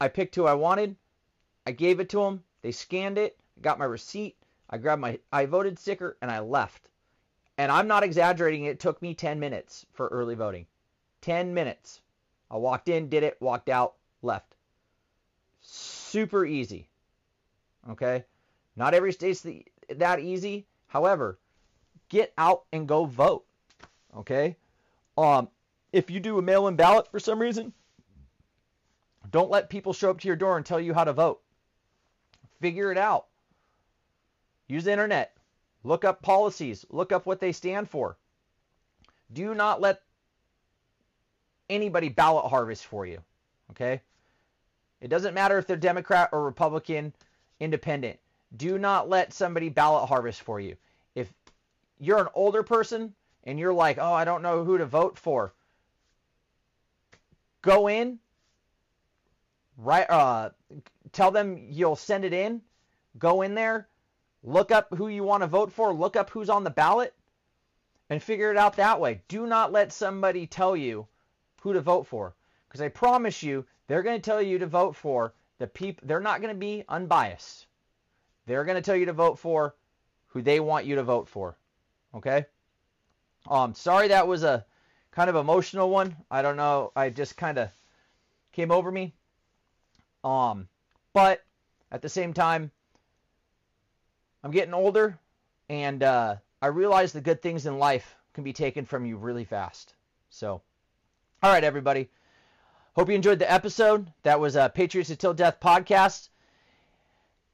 I 0.00 0.08
picked 0.08 0.34
who 0.34 0.46
I 0.46 0.54
wanted. 0.54 0.96
I 1.66 1.72
gave 1.72 2.00
it 2.00 2.08
to 2.10 2.22
them. 2.22 2.42
They 2.62 2.72
scanned 2.72 3.18
it, 3.18 3.38
got 3.60 3.78
my 3.78 3.84
receipt. 3.84 4.36
I 4.70 4.78
grabbed 4.78 5.02
my 5.02 5.18
I 5.32 5.46
voted 5.46 5.78
sticker 5.78 6.16
and 6.22 6.30
I 6.30 6.40
left. 6.40 6.88
And 7.58 7.70
I'm 7.70 7.86
not 7.86 8.02
exaggerating. 8.02 8.64
It 8.64 8.80
took 8.80 9.02
me 9.02 9.14
10 9.14 9.38
minutes 9.38 9.84
for 9.92 10.08
early 10.08 10.34
voting. 10.34 10.66
10 11.20 11.52
minutes. 11.52 12.00
I 12.50 12.56
walked 12.56 12.88
in, 12.88 13.08
did 13.08 13.22
it, 13.22 13.36
walked 13.40 13.68
out, 13.68 13.94
left. 14.22 14.54
Super 15.60 16.46
easy. 16.46 16.88
Okay? 17.90 18.24
Not 18.76 18.94
every 18.94 19.12
state's 19.12 19.42
the, 19.42 19.64
that 19.96 20.20
easy. 20.20 20.66
However, 20.86 21.38
get 22.08 22.32
out 22.38 22.64
and 22.72 22.88
go 22.88 23.04
vote. 23.04 23.44
Okay? 24.16 24.56
Um, 25.18 25.48
if 25.92 26.10
you 26.10 26.20
do 26.20 26.38
a 26.38 26.42
mail-in 26.42 26.76
ballot 26.76 27.10
for 27.10 27.20
some 27.20 27.38
reason, 27.38 27.72
don't 29.30 29.50
let 29.50 29.70
people 29.70 29.92
show 29.92 30.10
up 30.10 30.20
to 30.20 30.28
your 30.28 30.36
door 30.36 30.56
and 30.56 30.66
tell 30.66 30.80
you 30.80 30.94
how 30.94 31.04
to 31.04 31.12
vote. 31.12 31.40
Figure 32.60 32.90
it 32.90 32.98
out. 32.98 33.26
Use 34.66 34.84
the 34.84 34.92
internet. 34.92 35.36
Look 35.84 36.04
up 36.04 36.22
policies. 36.22 36.84
Look 36.90 37.12
up 37.12 37.26
what 37.26 37.40
they 37.40 37.52
stand 37.52 37.88
for. 37.88 38.16
Do 39.32 39.54
not 39.54 39.80
let 39.80 40.02
anybody 41.68 42.08
ballot 42.08 42.46
harvest 42.46 42.86
for 42.86 43.06
you. 43.06 43.18
Okay? 43.70 44.00
It 45.00 45.08
doesn't 45.08 45.34
matter 45.34 45.56
if 45.58 45.66
they're 45.66 45.76
Democrat 45.76 46.28
or 46.32 46.44
Republican, 46.44 47.12
independent. 47.60 48.18
Do 48.56 48.78
not 48.78 49.08
let 49.08 49.32
somebody 49.32 49.68
ballot 49.68 50.08
harvest 50.08 50.42
for 50.42 50.60
you. 50.60 50.76
If 51.14 51.32
you're 51.98 52.18
an 52.18 52.28
older 52.34 52.62
person 52.62 53.14
and 53.44 53.58
you're 53.58 53.72
like, 53.72 53.98
oh, 53.98 54.12
I 54.12 54.24
don't 54.24 54.42
know 54.42 54.64
who 54.64 54.76
to 54.78 54.86
vote 54.86 55.16
for, 55.18 55.54
go 57.62 57.88
in, 57.88 58.18
right, 59.82 60.08
uh, 60.10 60.50
tell 61.12 61.30
them 61.30 61.58
you'll 61.70 61.96
send 61.96 62.24
it 62.24 62.32
in, 62.32 62.60
go 63.18 63.42
in 63.42 63.54
there, 63.54 63.88
look 64.42 64.70
up 64.70 64.94
who 64.94 65.08
you 65.08 65.24
want 65.24 65.42
to 65.42 65.46
vote 65.46 65.72
for, 65.72 65.92
look 65.92 66.16
up 66.16 66.30
who's 66.30 66.50
on 66.50 66.64
the 66.64 66.70
ballot, 66.70 67.14
and 68.08 68.22
figure 68.22 68.50
it 68.50 68.56
out 68.56 68.76
that 68.76 69.00
way. 69.00 69.22
Do 69.28 69.46
not 69.46 69.72
let 69.72 69.92
somebody 69.92 70.46
tell 70.46 70.76
you 70.76 71.06
who 71.60 71.72
to 71.72 71.80
vote 71.80 72.06
for. 72.06 72.34
Because 72.68 72.80
I 72.80 72.88
promise 72.88 73.42
you, 73.42 73.64
they're 73.86 74.02
going 74.02 74.20
to 74.20 74.24
tell 74.24 74.42
you 74.42 74.58
to 74.58 74.66
vote 74.66 74.96
for 74.96 75.34
the 75.58 75.66
people. 75.66 76.06
They're 76.06 76.20
not 76.20 76.40
going 76.40 76.54
to 76.54 76.58
be 76.58 76.84
unbiased. 76.88 77.66
They're 78.46 78.64
going 78.64 78.76
to 78.76 78.82
tell 78.82 78.96
you 78.96 79.06
to 79.06 79.12
vote 79.12 79.38
for 79.38 79.74
who 80.28 80.42
they 80.42 80.60
want 80.60 80.86
you 80.86 80.96
to 80.96 81.02
vote 81.02 81.28
for. 81.28 81.56
Okay? 82.14 82.46
Um, 83.48 83.74
sorry 83.74 84.08
that 84.08 84.26
was 84.26 84.42
a 84.42 84.64
kind 85.12 85.30
of 85.30 85.36
emotional 85.36 85.90
one. 85.90 86.16
I 86.30 86.42
don't 86.42 86.56
know. 86.56 86.92
I 86.94 87.10
just 87.10 87.36
kind 87.36 87.58
of 87.58 87.70
came 88.52 88.70
over 88.70 88.90
me. 88.90 89.14
Um, 90.24 90.68
but 91.12 91.42
at 91.90 92.02
the 92.02 92.08
same 92.08 92.32
time, 92.32 92.70
I'm 94.42 94.50
getting 94.50 94.74
older, 94.74 95.18
and 95.68 96.02
uh, 96.02 96.36
I 96.62 96.66
realize 96.68 97.12
the 97.12 97.20
good 97.20 97.42
things 97.42 97.66
in 97.66 97.78
life 97.78 98.16
can 98.32 98.44
be 98.44 98.52
taken 98.52 98.84
from 98.84 99.04
you 99.04 99.16
really 99.16 99.44
fast. 99.44 99.94
So, 100.30 100.62
all 101.42 101.52
right, 101.52 101.64
everybody. 101.64 102.08
Hope 102.94 103.08
you 103.08 103.14
enjoyed 103.14 103.38
the 103.38 103.50
episode. 103.50 104.12
That 104.22 104.40
was 104.40 104.56
a 104.56 104.70
Patriots 104.74 105.10
Until 105.10 105.34
Death 105.34 105.58
podcast. 105.60 106.28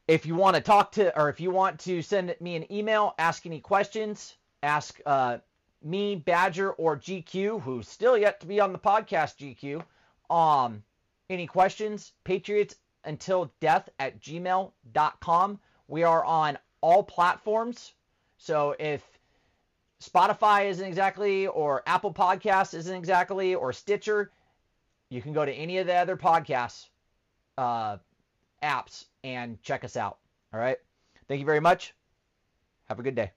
If 0.08 0.24
you 0.26 0.34
want 0.34 0.56
to 0.56 0.62
talk 0.62 0.92
to, 0.92 1.18
or 1.18 1.28
if 1.28 1.40
you 1.40 1.50
want 1.50 1.80
to 1.80 2.02
send 2.02 2.34
me 2.40 2.56
an 2.56 2.72
email, 2.72 3.14
ask 3.18 3.44
any 3.44 3.60
questions, 3.60 4.36
ask 4.62 5.00
uh, 5.04 5.38
me, 5.82 6.16
Badger, 6.16 6.70
or 6.72 6.96
GQ, 6.96 7.60
who's 7.62 7.88
still 7.88 8.16
yet 8.16 8.40
to 8.40 8.46
be 8.46 8.60
on 8.60 8.72
the 8.72 8.78
podcast, 8.78 9.36
GQ, 9.38 9.84
um, 10.34 10.82
any 11.30 11.46
questions, 11.46 12.12
Patriots 12.24 12.76
Until 13.04 13.52
Death 13.60 13.88
at 13.98 14.20
gmail.com. 14.20 15.60
We 15.88 16.02
are 16.02 16.24
on 16.24 16.58
all 16.80 17.02
platforms. 17.02 17.94
So 18.38 18.74
if 18.78 19.02
Spotify 20.02 20.68
isn't 20.68 20.86
exactly, 20.86 21.46
or 21.46 21.82
Apple 21.86 22.12
Podcasts 22.12 22.74
isn't 22.74 22.96
exactly, 22.96 23.54
or 23.54 23.72
Stitcher, 23.72 24.30
you 25.08 25.22
can 25.22 25.32
go 25.32 25.44
to 25.44 25.52
any 25.52 25.78
of 25.78 25.86
the 25.86 25.94
other 25.94 26.16
podcasts 26.16 26.88
uh, 27.56 27.96
apps 28.62 29.06
and 29.24 29.62
check 29.62 29.84
us 29.84 29.96
out. 29.96 30.18
All 30.52 30.60
right. 30.60 30.78
Thank 31.28 31.40
you 31.40 31.46
very 31.46 31.60
much. 31.60 31.94
Have 32.88 32.98
a 32.98 33.02
good 33.02 33.14
day. 33.14 33.35